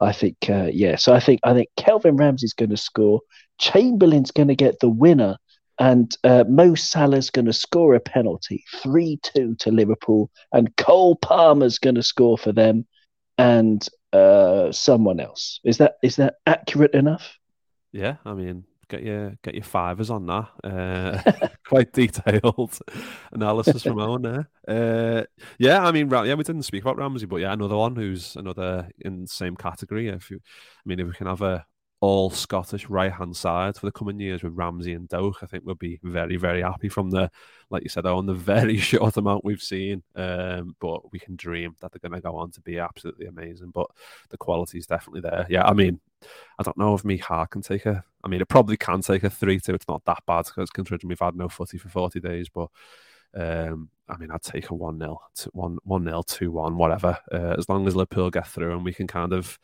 I 0.00 0.12
think, 0.12 0.36
uh, 0.48 0.70
yeah, 0.72 0.96
so 0.96 1.12
I 1.12 1.20
think 1.20 1.40
I 1.42 1.52
think 1.52 1.68
Calvin 1.76 2.16
Ramsay's 2.16 2.54
going 2.54 2.70
to 2.70 2.76
score. 2.76 3.20
Chamberlain's 3.58 4.30
going 4.30 4.48
to 4.48 4.54
get 4.54 4.78
the 4.80 4.88
winner. 4.88 5.36
And 5.78 6.14
uh, 6.22 6.44
Mo 6.48 6.74
Salah's 6.74 7.30
going 7.30 7.46
to 7.46 7.52
score 7.52 7.94
a 7.94 8.00
penalty, 8.00 8.62
3 8.82 9.18
2 9.22 9.56
to 9.58 9.70
Liverpool. 9.72 10.30
And 10.52 10.76
Cole 10.76 11.16
Palmer's 11.16 11.78
going 11.78 11.96
to 11.96 12.02
score 12.02 12.38
for 12.38 12.52
them 12.52 12.86
and 13.38 13.84
uh, 14.12 14.70
someone 14.70 15.18
else. 15.18 15.60
Is 15.64 15.78
that 15.78 15.96
is 16.02 16.16
that 16.16 16.34
accurate 16.46 16.94
enough? 16.94 17.38
Yeah, 17.92 18.16
I 18.24 18.34
mean, 18.34 18.64
get 18.92 19.02
your 19.02 19.32
get 19.42 19.54
your 19.54 19.64
fivers 19.64 20.10
on 20.10 20.26
that. 20.26 20.48
Uh, 20.62 21.48
quite 21.66 21.92
detailed 21.92 22.78
analysis 23.32 23.82
from 23.82 23.98
Owen 23.98 24.22
there. 24.22 24.50
Uh, 24.68 25.24
yeah, 25.58 25.84
I 25.84 25.90
mean, 25.90 26.10
yeah, 26.10 26.34
we 26.34 26.44
didn't 26.44 26.62
speak 26.62 26.82
about 26.82 26.98
Ramsay, 26.98 27.26
but 27.26 27.36
yeah, 27.36 27.52
another 27.52 27.76
one 27.76 27.96
who's 27.96 28.36
another 28.36 28.88
in 29.00 29.22
the 29.22 29.28
same 29.28 29.56
category. 29.56 30.08
If 30.08 30.30
you, 30.30 30.38
I 30.44 30.82
mean, 30.84 31.00
if 31.00 31.06
we 31.06 31.14
can 31.14 31.26
have 31.26 31.42
a 31.42 31.64
all 32.02 32.30
Scottish 32.30 32.88
right 32.88 33.12
hand 33.12 33.36
side 33.36 33.76
for 33.76 33.86
the 33.86 33.92
coming 33.92 34.18
years 34.18 34.42
with 34.42 34.56
Ramsay 34.56 34.92
and 34.92 35.08
Doak, 35.08 35.38
I 35.42 35.46
think 35.46 35.64
we'll 35.64 35.76
be 35.76 36.00
very, 36.02 36.36
very 36.36 36.60
happy 36.60 36.88
from 36.88 37.10
the, 37.10 37.30
like 37.70 37.84
you 37.84 37.88
said, 37.88 38.06
on 38.06 38.26
the 38.26 38.34
very 38.34 38.76
short 38.78 39.16
amount 39.16 39.44
we've 39.44 39.62
seen. 39.62 40.02
Um, 40.16 40.74
but 40.80 41.12
we 41.12 41.20
can 41.20 41.36
dream 41.36 41.76
that 41.80 41.92
they're 41.92 42.08
going 42.10 42.20
to 42.20 42.28
go 42.28 42.36
on 42.36 42.50
to 42.52 42.60
be 42.60 42.78
absolutely 42.78 43.26
amazing. 43.26 43.70
But 43.70 43.86
the 44.30 44.36
quality 44.36 44.78
is 44.78 44.86
definitely 44.86 45.20
there. 45.20 45.46
Yeah, 45.48 45.64
I 45.64 45.74
mean, 45.74 46.00
I 46.58 46.62
don't 46.62 46.78
know 46.78 46.94
if 46.94 47.04
me 47.04 47.18
heart 47.18 47.50
can 47.50 47.62
take 47.62 47.86
a. 47.86 48.04
I 48.24 48.28
mean, 48.28 48.40
it 48.40 48.48
probably 48.48 48.76
can 48.76 49.00
take 49.00 49.24
a 49.24 49.30
three 49.30 49.60
two. 49.60 49.74
It's 49.74 49.88
not 49.88 50.04
that 50.04 50.22
bad 50.26 50.46
because 50.46 50.70
considering 50.70 51.08
we've 51.08 51.18
had 51.18 51.36
no 51.36 51.48
footy 51.48 51.78
for 51.78 51.88
forty 51.88 52.20
days, 52.20 52.48
but. 52.48 52.68
Um, 53.34 53.88
I 54.10 54.18
mean, 54.18 54.30
I'd 54.30 54.42
take 54.42 54.68
a 54.68 54.74
1 54.74 54.98
0, 54.98 55.18
1 55.52 56.04
0, 56.04 56.22
2 56.26 56.50
1, 56.50 56.76
whatever, 56.76 57.16
uh, 57.32 57.54
as 57.56 57.66
long 57.66 57.86
as 57.86 57.96
Liverpool 57.96 58.28
get 58.28 58.46
through 58.46 58.74
and 58.74 58.84
we 58.84 58.92
can 58.92 59.06
kind 59.06 59.32
of 59.32 59.58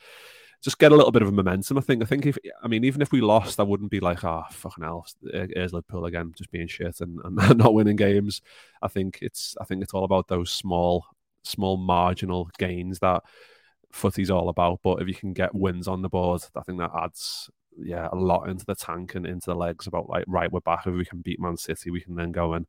just 0.60 0.78
get 0.78 0.92
a 0.92 0.96
little 0.96 1.12
bit 1.12 1.22
of 1.22 1.28
a 1.28 1.32
momentum. 1.32 1.78
I 1.78 1.80
think. 1.80 2.02
I 2.02 2.06
think 2.06 2.26
if 2.26 2.36
I 2.62 2.68
mean, 2.68 2.84
even 2.84 3.02
if 3.02 3.12
we 3.12 3.20
lost, 3.20 3.60
I 3.60 3.62
wouldn't 3.62 3.90
be 3.90 4.00
like, 4.00 4.24
oh 4.24 4.44
fucking 4.50 4.84
hell, 4.84 5.06
here's 5.22 5.72
Liverpool 5.72 6.06
again, 6.06 6.32
just 6.36 6.50
being 6.50 6.66
shit 6.66 7.00
and, 7.00 7.20
and 7.24 7.36
not 7.58 7.74
winning 7.74 7.96
games. 7.96 8.42
I 8.82 8.88
think 8.88 9.18
it's 9.22 9.56
I 9.60 9.64
think 9.64 9.82
it's 9.82 9.94
all 9.94 10.04
about 10.04 10.28
those 10.28 10.50
small, 10.50 11.06
small 11.42 11.76
marginal 11.76 12.50
gains 12.58 12.98
that 13.00 13.22
footy's 13.92 14.30
all 14.30 14.48
about. 14.48 14.80
But 14.82 15.00
if 15.02 15.08
you 15.08 15.14
can 15.14 15.32
get 15.32 15.54
wins 15.54 15.88
on 15.88 16.02
the 16.02 16.08
board, 16.08 16.42
I 16.56 16.62
think 16.62 16.78
that 16.78 16.92
adds 16.96 17.50
yeah 17.80 18.08
a 18.10 18.16
lot 18.16 18.48
into 18.48 18.64
the 18.64 18.74
tank 18.74 19.14
and 19.14 19.26
into 19.26 19.50
the 19.50 19.56
legs. 19.56 19.86
About 19.86 20.08
like 20.08 20.24
right, 20.26 20.50
we're 20.50 20.60
back. 20.60 20.86
If 20.86 20.94
we 20.94 21.04
can 21.04 21.20
beat 21.20 21.40
Man 21.40 21.56
City, 21.56 21.90
we 21.90 22.00
can 22.00 22.14
then 22.14 22.32
go 22.32 22.54
and 22.54 22.66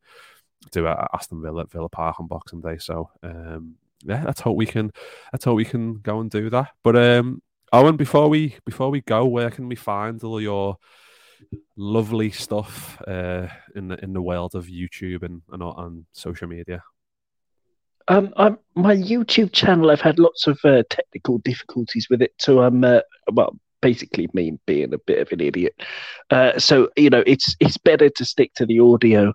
do 0.72 0.86
it 0.86 0.90
at 0.90 1.10
Aston 1.14 1.42
Villa 1.42 1.62
at 1.62 1.70
Villa 1.70 1.88
Park 1.88 2.20
on 2.20 2.26
Boxing 2.26 2.60
Day. 2.60 2.78
So 2.78 3.10
um, 3.22 3.76
yeah, 4.04 4.22
let's 4.24 4.40
hope 4.40 4.56
we 4.56 4.66
can. 4.66 4.92
Let's 5.32 5.44
hope 5.44 5.56
we 5.56 5.64
can 5.64 5.94
go 5.94 6.20
and 6.20 6.30
do 6.30 6.50
that. 6.50 6.70
But 6.82 6.96
um, 6.96 7.42
Owen, 7.72 7.96
before 7.96 8.28
we 8.28 8.56
before 8.64 8.90
we 8.90 9.00
go, 9.00 9.26
where 9.26 9.50
can 9.50 9.68
we 9.68 9.76
find 9.76 10.22
all 10.24 10.40
your 10.40 10.76
lovely 11.76 12.30
stuff 12.30 13.00
uh, 13.06 13.48
in 13.74 13.88
the 13.88 14.02
in 14.02 14.12
the 14.12 14.22
world 14.22 14.54
of 14.54 14.66
YouTube 14.66 15.22
and 15.22 15.42
and 15.52 15.62
on 15.62 16.06
social 16.12 16.48
media? 16.48 16.82
Um, 18.10 18.34
I'm, 18.36 18.58
my 18.74 18.94
YouTube 18.94 19.52
channel, 19.52 19.90
I've 19.90 20.00
had 20.00 20.18
lots 20.18 20.48
of 20.48 20.58
uh, 20.64 20.82
technical 20.90 21.38
difficulties 21.38 22.08
with 22.10 22.20
it. 22.20 22.32
So 22.38 22.60
I'm, 22.60 22.82
uh, 22.82 23.00
well, 23.32 23.56
basically 23.80 24.28
me 24.34 24.58
being 24.66 24.92
a 24.92 24.98
bit 24.98 25.20
of 25.20 25.30
an 25.32 25.40
idiot. 25.40 25.74
Uh, 26.30 26.58
so 26.58 26.88
you 26.96 27.08
know, 27.08 27.22
it's 27.26 27.56
it's 27.60 27.78
better 27.78 28.10
to 28.10 28.24
stick 28.24 28.52
to 28.54 28.66
the 28.66 28.80
audio 28.80 29.32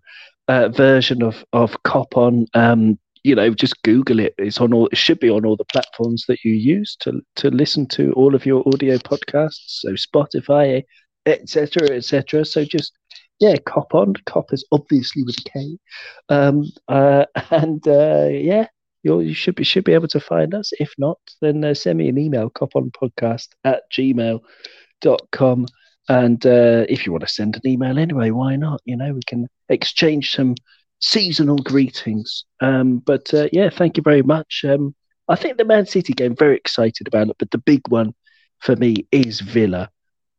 uh, 0.49 0.69
version 0.69 1.23
of 1.23 1.43
of 1.53 1.75
Kop 1.83 2.15
On. 2.15 2.45
Um, 2.53 2.99
you 3.23 3.33
know, 3.33 3.53
just 3.53 3.81
Google 3.83 4.19
it. 4.19 4.35
It's 4.37 4.59
on 4.59 4.73
all. 4.73 4.87
It 4.87 4.97
should 4.97 5.19
be 5.19 5.29
on 5.29 5.45
all 5.45 5.55
the 5.55 5.65
platforms 5.65 6.25
that 6.27 6.43
you 6.43 6.53
use 6.53 6.95
to 7.01 7.21
to 7.37 7.49
listen 7.49 7.87
to 7.87 8.11
all 8.13 8.35
of 8.35 8.45
your 8.45 8.61
audio 8.67 8.97
podcasts. 8.97 9.79
So 9.81 9.93
Spotify, 9.93 10.83
etc., 11.25 11.89
etc. 11.91 12.45
So 12.45 12.65
just 12.65 12.91
yeah, 13.39 13.55
Kop 13.57 13.93
On. 13.93 14.13
Kop 14.25 14.53
is 14.53 14.65
obviously 14.71 15.23
with 15.23 15.37
a 15.37 15.49
K. 15.49 15.77
Um, 16.29 16.65
uh, 16.87 17.25
and 17.51 17.85
uh, 17.87 18.27
yeah, 18.31 18.67
you 19.03 19.33
should 19.33 19.55
be 19.55 19.63
should 19.63 19.83
be 19.83 19.93
able 19.93 20.07
to 20.09 20.19
find 20.19 20.53
us. 20.53 20.71
If 20.79 20.93
not, 20.97 21.19
then 21.41 21.63
uh, 21.63 21.73
send 21.73 21.99
me 21.99 22.09
an 22.09 22.17
email, 22.17 22.49
koponpodcast 22.49 23.49
at 23.63 23.83
gmail.com. 23.91 25.67
And 26.07 26.45
uh, 26.45 26.85
if 26.87 27.05
you 27.05 27.11
want 27.11 27.23
to 27.27 27.33
send 27.33 27.55
an 27.55 27.61
email 27.65 27.97
anyway, 27.97 28.29
why 28.29 28.55
not? 28.55 28.81
You 28.85 28.95
know, 28.95 29.13
we 29.13 29.21
can 29.25 29.47
exchange 29.69 30.31
some 30.31 30.55
seasonal 30.99 31.57
greetings. 31.57 32.45
Um, 32.61 32.99
but 32.99 33.33
uh, 33.33 33.49
yeah, 33.51 33.69
thank 33.69 33.97
you 33.97 34.03
very 34.03 34.21
much. 34.21 34.63
Um, 34.67 34.95
I 35.27 35.35
think 35.35 35.57
the 35.57 35.65
Man 35.65 35.87
City 35.87 36.13
game, 36.13 36.35
very 36.35 36.55
excited 36.55 37.07
about 37.07 37.29
it. 37.29 37.35
But 37.39 37.51
the 37.51 37.57
big 37.57 37.81
one 37.89 38.13
for 38.59 38.75
me 38.75 39.07
is 39.11 39.41
Villa 39.41 39.89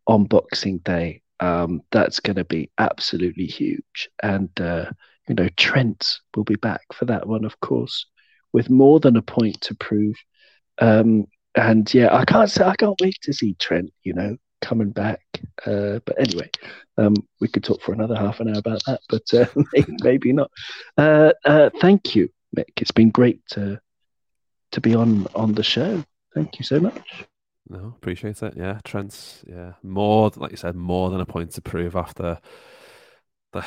on 0.06 0.24
Boxing 0.24 0.78
Day. 0.78 1.22
Um, 1.40 1.82
that's 1.90 2.20
going 2.20 2.36
to 2.36 2.44
be 2.44 2.70
absolutely 2.78 3.46
huge. 3.46 4.08
And, 4.22 4.50
uh, 4.60 4.86
you 5.28 5.34
know, 5.34 5.48
Trent 5.56 6.18
will 6.34 6.44
be 6.44 6.56
back 6.56 6.82
for 6.92 7.04
that 7.06 7.26
one, 7.26 7.44
of 7.44 7.58
course, 7.60 8.06
with 8.52 8.70
more 8.70 9.00
than 9.00 9.16
a 9.16 9.22
point 9.22 9.60
to 9.62 9.74
prove. 9.74 10.16
Um, 10.78 11.26
and 11.54 11.92
yeah, 11.92 12.14
I 12.14 12.24
can't 12.24 12.50
say, 12.50 12.64
I 12.64 12.76
can't 12.76 13.00
wait 13.00 13.18
to 13.22 13.32
see 13.32 13.54
Trent, 13.54 13.92
you 14.02 14.14
know, 14.14 14.36
coming 14.60 14.90
back. 14.90 15.20
Uh, 15.64 16.00
but 16.04 16.18
anyway, 16.18 16.50
um, 16.98 17.14
we 17.40 17.48
could 17.48 17.64
talk 17.64 17.82
for 17.82 17.92
another 17.92 18.16
half 18.16 18.40
an 18.40 18.48
hour 18.48 18.58
about 18.58 18.82
that, 18.86 19.00
but 19.08 19.22
uh, 19.34 19.46
maybe 20.02 20.32
not. 20.32 20.50
Uh, 20.96 21.32
uh, 21.44 21.70
thank 21.80 22.14
you, 22.14 22.28
Mick. 22.56 22.80
It's 22.80 22.90
been 22.90 23.10
great 23.10 23.40
to 23.50 23.80
to 24.72 24.80
be 24.80 24.94
on 24.94 25.26
on 25.34 25.52
the 25.54 25.62
show. 25.62 26.04
Thank 26.34 26.58
you 26.58 26.64
so 26.64 26.80
much. 26.80 27.26
No, 27.68 27.94
appreciate 27.96 28.42
it. 28.42 28.54
Yeah, 28.56 28.80
Trent's 28.84 29.42
yeah 29.46 29.72
more 29.82 30.30
like 30.36 30.52
you 30.52 30.56
said, 30.56 30.76
more 30.76 31.10
than 31.10 31.20
a 31.20 31.26
point 31.26 31.50
to 31.52 31.62
prove 31.62 31.96
after 31.96 32.38
the 33.52 33.64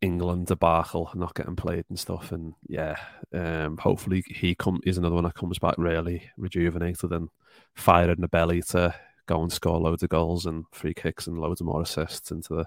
England 0.00 0.46
debacle, 0.46 1.10
not 1.14 1.34
getting 1.34 1.56
played 1.56 1.84
and 1.88 1.98
stuff. 1.98 2.32
And 2.32 2.54
yeah, 2.68 2.96
um, 3.32 3.76
hopefully 3.78 4.22
he 4.26 4.54
come 4.54 4.80
is 4.84 4.98
another 4.98 5.14
one 5.14 5.24
that 5.24 5.34
comes 5.34 5.58
back 5.58 5.74
really 5.78 6.30
rejuvenated 6.36 7.12
and 7.12 7.28
fired 7.74 8.10
in 8.10 8.20
the 8.20 8.28
belly 8.28 8.62
to 8.62 8.94
go 9.26 9.42
and 9.42 9.52
score 9.52 9.78
loads 9.80 10.02
of 10.02 10.08
goals 10.10 10.46
and 10.46 10.64
free 10.72 10.94
kicks 10.94 11.26
and 11.26 11.38
loads 11.38 11.60
of 11.60 11.66
more 11.66 11.82
assists 11.82 12.30
into 12.30 12.54
the 12.56 12.66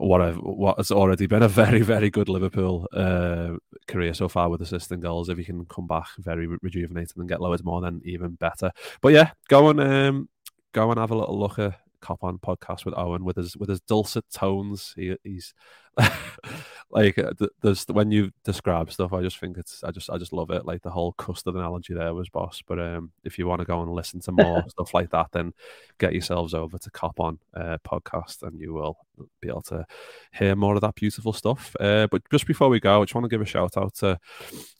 what 0.00 0.22
I've, 0.22 0.36
what 0.36 0.78
has 0.78 0.90
already 0.90 1.26
been 1.26 1.42
a 1.42 1.48
very 1.48 1.82
very 1.82 2.10
good 2.10 2.28
Liverpool 2.28 2.88
uh, 2.92 3.56
career 3.86 4.14
so 4.14 4.28
far 4.28 4.48
with 4.48 4.62
assisting 4.62 5.00
goals. 5.00 5.28
If 5.28 5.38
he 5.38 5.44
can 5.44 5.64
come 5.66 5.86
back 5.86 6.08
very 6.18 6.46
rejuvenated 6.46 7.16
and 7.16 7.28
get 7.28 7.40
loads 7.40 7.62
more, 7.62 7.80
then 7.80 8.00
even 8.04 8.30
better. 8.34 8.72
But 9.00 9.12
yeah, 9.12 9.32
go 9.48 9.68
and 9.68 9.80
um, 9.80 10.28
go 10.72 10.90
and 10.90 10.98
have 10.98 11.10
a 11.10 11.16
little 11.16 11.38
look 11.38 11.58
at 11.58 11.78
Kop 12.00 12.18
On 12.22 12.38
podcast 12.38 12.84
with 12.84 12.94
Owen 12.96 13.24
with 13.24 13.36
his 13.36 13.56
with 13.56 13.68
his 13.68 13.80
dulcet 13.80 14.24
tones. 14.32 14.92
He, 14.96 15.16
he's 15.24 15.54
like 16.90 17.18
uh, 17.18 17.32
there's 17.62 17.84
when 17.88 18.10
you 18.10 18.30
describe 18.44 18.90
stuff, 18.90 19.12
I 19.12 19.22
just 19.22 19.38
think 19.38 19.56
it's 19.56 19.82
I 19.84 19.90
just 19.90 20.10
I 20.10 20.18
just 20.18 20.32
love 20.32 20.50
it. 20.50 20.64
Like 20.64 20.82
the 20.82 20.90
whole 20.90 21.12
custard 21.12 21.54
analogy 21.54 21.94
there 21.94 22.14
was 22.14 22.28
boss. 22.28 22.62
But 22.66 22.78
um, 22.78 23.12
if 23.24 23.38
you 23.38 23.46
want 23.46 23.60
to 23.60 23.66
go 23.66 23.82
and 23.82 23.92
listen 23.92 24.20
to 24.20 24.32
more 24.32 24.64
stuff 24.68 24.94
like 24.94 25.10
that, 25.10 25.28
then 25.32 25.52
get 25.98 26.12
yourselves 26.12 26.54
over 26.54 26.78
to 26.78 26.90
Kop 26.90 27.18
On 27.18 27.38
uh, 27.54 27.78
podcast, 27.86 28.42
and 28.42 28.58
you 28.60 28.72
will 28.72 28.98
be 29.40 29.48
able 29.48 29.62
to 29.62 29.86
hear 30.32 30.56
more 30.56 30.74
of 30.74 30.80
that 30.80 30.94
beautiful 30.94 31.32
stuff. 31.32 31.74
Uh, 31.80 32.06
but 32.10 32.22
just 32.30 32.46
before 32.46 32.68
we 32.68 32.80
go, 32.80 33.00
I 33.00 33.04
just 33.04 33.14
want 33.14 33.24
to 33.24 33.30
give 33.30 33.42
a 33.42 33.46
shout 33.46 33.76
out 33.76 33.94
to 33.96 34.18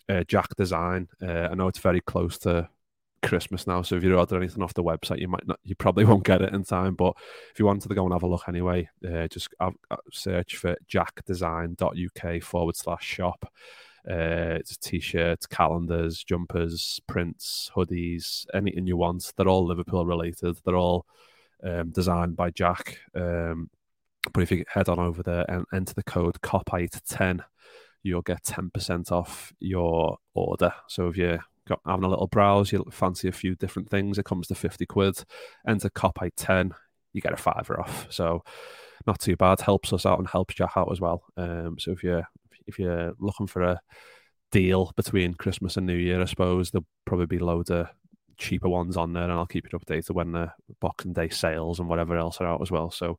uh, 0.09 0.25
Jack 0.25 0.55
Design. 0.57 1.09
Uh, 1.23 1.49
I 1.51 1.55
know 1.55 1.69
it's 1.69 1.79
very 1.79 2.01
close 2.01 2.39
to 2.39 2.69
Christmas 3.23 3.67
now. 3.67 3.83
So 3.83 3.97
if 3.97 4.05
you 4.05 4.17
order 4.17 4.37
anything 4.37 4.63
off 4.63 4.75
the 4.75 4.83
website, 4.83 5.21
you 5.21 5.29
might 5.29 5.47
not, 5.47 5.61
you 5.65 5.75
probably 5.75 6.05
won't 6.07 6.25
get 6.25 6.43
it 6.43 6.55
in 6.55 6.65
time. 6.65 6.95
But 6.95 7.15
if 7.53 7.59
you 7.59 7.67
wanted 7.67 7.89
to 7.89 7.95
go 7.95 8.05
and 8.05 8.13
have 8.13 8.23
a 8.23 8.27
look 8.27 8.49
anyway, 8.49 8.89
uh, 9.07 9.29
just 9.29 9.49
uh, 9.61 9.71
search 10.13 10.57
for 10.57 10.77
jackdesign.uk 10.89 12.43
forward 12.43 12.77
slash 12.77 13.05
shop. 13.05 13.53
Uh, 14.09 14.57
it's 14.59 14.77
t-shirts, 14.79 15.47
calendars, 15.47 16.25
jumpers, 16.25 17.01
prints, 17.07 17.71
hoodies, 17.75 18.47
anything 18.55 18.87
you 18.87 18.97
want. 18.97 19.33
They're 19.37 19.49
all 19.49 19.67
Liverpool 19.67 20.07
related. 20.07 20.59
They're 20.65 20.77
all 20.77 21.07
um, 21.63 21.91
designed 21.91 22.37
by 22.37 22.51
Jack. 22.51 22.99
Um, 23.15 23.69
but 24.33 24.43
if 24.43 24.51
you 24.51 24.65
head 24.69 24.89
on 24.89 24.99
over 24.99 25.23
there 25.23 25.45
and 25.49 25.65
enter 25.73 25.95
the 25.95 26.03
code 26.03 26.41
KOPITE10, 26.43 27.41
you'll 28.03 28.23
get 28.23 28.45
10% 28.45 29.13
off 29.13 29.53
your 29.61 30.19
order. 30.35 30.73
So 30.89 31.09
if 31.09 31.17
you 31.17 31.39
got 31.69 31.81
having 31.87 32.05
a 32.05 32.09
little 32.09 32.27
browse, 32.27 32.73
you 32.73 32.85
fancy 32.91 33.29
a 33.29 33.33
few 33.33 33.55
different 33.55 33.91
things, 33.91 34.19
it 34.19 34.25
comes 34.25 34.47
to 34.49 34.55
50 34.55 34.87
quid. 34.87 35.25
Enter 35.67 35.91
Kopite 35.91 36.33
10, 36.37 36.73
you 37.13 37.21
get 37.21 37.33
a 37.33 37.37
fiver 37.37 37.81
off. 37.81 38.07
So 38.11 38.43
not 39.07 39.21
too 39.21 39.37
bad. 39.37 39.61
Helps 39.61 39.93
us 39.93 40.07
out 40.07 40.19
and 40.19 40.29
helps 40.29 40.55
Jack 40.55 40.73
out 40.77 40.91
as 40.93 41.01
well. 41.01 41.25
Um, 41.37 41.77
so 41.79 41.93
if 41.93 42.03
you're 42.03 42.27
if 42.67 42.79
you're 42.79 43.15
looking 43.19 43.47
for 43.47 43.63
a 43.63 43.81
deal 44.53 44.93
between 44.97 45.35
Christmas 45.35 45.77
and 45.77 45.87
New 45.87 45.97
Year, 45.97 46.21
I 46.21 46.27
suppose 46.27 46.71
there'll 46.71 46.87
probably 47.05 47.27
be 47.27 47.39
loads 47.39 47.71
of 47.71 47.89
cheaper 48.37 48.69
ones 48.69 48.97
on 48.97 49.13
there, 49.13 49.25
and 49.25 49.33
I'll 49.33 49.47
keep 49.47 49.67
you 49.73 49.79
updated 49.79 50.13
when 50.13 50.33
the 50.33 50.53
Boxing 50.81 51.13
Day 51.13 51.29
sales 51.29 51.79
and 51.79 51.89
whatever 51.89 52.17
else 52.17 52.41
are 52.41 52.47
out 52.47 52.63
as 52.63 52.71
well. 52.71 52.91
So 52.91 53.19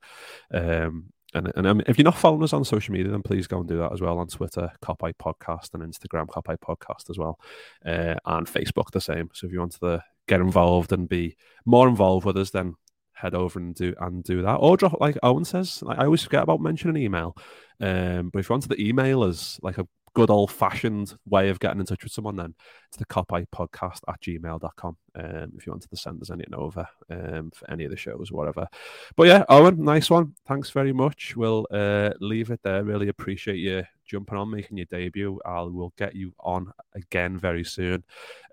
um, 0.54 1.12
and, 1.34 1.52
and 1.56 1.68
um, 1.68 1.82
if 1.88 1.98
you're 1.98 2.06
not 2.06 2.18
following 2.18 2.44
us 2.44 2.54
on 2.54 2.66
social 2.66 2.94
media, 2.94 3.12
then 3.12 3.22
please 3.22 3.48
go 3.48 3.60
and 3.60 3.68
do 3.68 3.78
that 3.78 3.94
as 3.94 4.02
well 4.02 4.20
on 4.20 4.28
Twitter, 4.28 4.72
Kopite 4.84 5.16
Podcast, 5.22 5.74
and 5.74 5.84
Instagram, 5.84 6.28
Kopite 6.28 6.60
Podcast 6.60 7.10
as 7.10 7.18
well, 7.18 7.40
uh, 7.86 8.16
and 8.26 8.48
Facebook 8.48 8.92
the 8.92 9.02
same. 9.02 9.30
So 9.34 9.48
if 9.48 9.54
you 9.54 9.60
want 9.60 9.80
to 9.80 10.04
get 10.28 10.42
involved 10.42 10.92
and 10.92 11.08
be 11.08 11.36
more 11.66 11.88
involved 11.88 12.26
with 12.26 12.38
us, 12.38 12.52
then 12.52 12.76
head 13.14 13.36
over 13.36 13.60
and 13.60 13.76
do 13.76 13.94
and 14.00 14.24
do 14.24 14.42
that, 14.42 14.56
or 14.56 14.78
drop 14.78 15.00
like 15.00 15.18
Owen 15.24 15.46
says. 15.46 15.82
Like, 15.82 16.00
I 16.00 16.06
always 16.06 16.24
forget 16.24 16.44
about 16.44 16.62
mentioning 16.62 17.02
email, 17.02 17.36
um, 17.80 18.30
but 18.30 18.40
if 18.40 18.50
you 18.50 18.54
want 18.54 18.70
to 18.70 18.82
email 18.82 19.24
us 19.24 19.60
like 19.62 19.78
a 19.78 19.88
good 20.14 20.30
old 20.30 20.52
fashioned 20.52 21.18
way 21.26 21.50
of 21.50 21.60
getting 21.60 21.80
in 21.80 21.86
touch 21.86 22.04
with 22.04 22.12
someone, 22.12 22.36
then 22.36 22.54
it's 22.88 22.98
the 22.98 23.06
kopite 23.06 23.48
podcast 23.54 24.00
at 24.08 24.20
gmail.com. 24.22 24.98
Um, 25.16 25.52
if 25.56 25.66
you 25.66 25.72
wanted 25.72 25.90
to 25.90 25.98
send 25.98 26.22
us 26.22 26.32
anything 26.32 26.54
over 26.54 26.88
um, 27.10 27.52
for 27.52 27.70
any 27.72 27.86
of 27.86 27.92
the 27.92 27.98
shows 27.98 28.30
or 28.32 28.38
whatever. 28.38 28.68
But 29.16 29.28
yeah, 29.28 29.44
Owen, 29.50 29.84
nice 29.84 30.10
one. 30.10 30.36
Thanks 30.48 30.70
very 30.70 30.94
much. 30.94 31.36
We'll 31.36 31.66
uh, 31.72 32.12
leave 32.20 32.52
it 32.52 32.62
there. 32.64 32.84
Really 32.84 33.08
appreciate 33.08 33.58
you 33.58 33.84
jumping 34.06 34.38
on, 34.38 34.52
making 34.52 34.78
your 34.78 34.88
debut. 34.88 35.40
I'll 35.46 35.70
we'll 35.70 35.94
get 35.98 36.16
you 36.16 36.34
on 36.40 36.72
again 36.94 37.38
very 37.38 37.64
soon 37.64 38.04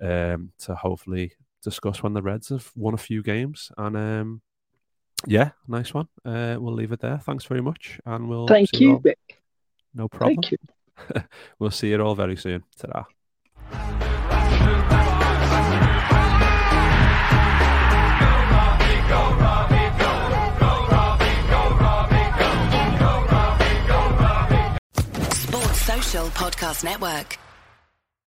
um, 0.00 0.52
to 0.60 0.74
hopefully 0.74 1.32
discuss 1.62 2.02
when 2.02 2.14
the 2.14 2.22
Reds 2.22 2.50
have 2.50 2.70
won 2.76 2.94
a 2.94 2.98
few 2.98 3.22
games. 3.22 3.70
And 3.76 3.96
um, 3.96 4.42
yeah, 5.26 5.50
nice 5.66 5.92
one. 5.92 6.08
Uh, 6.24 6.56
we'll 6.58 6.74
leave 6.74 6.92
it 6.92 7.00
there. 7.00 7.18
Thanks 7.18 7.44
very 7.44 7.60
much. 7.60 8.00
And 8.06 8.28
we'll 8.28 8.46
Thank 8.46 8.78
you, 8.80 9.00
you 9.04 9.14
No 9.94 10.08
problem. 10.08 10.36
Thank 10.36 10.52
you. 10.52 10.58
we'll 11.58 11.70
see 11.70 11.90
you 11.90 12.00
all 12.00 12.14
very 12.14 12.36
soon. 12.36 12.64
Ta-da. 12.78 13.04
Sports 25.32 25.80
Social 25.82 26.26
Podcast 26.28 26.84
Network. 26.84 27.47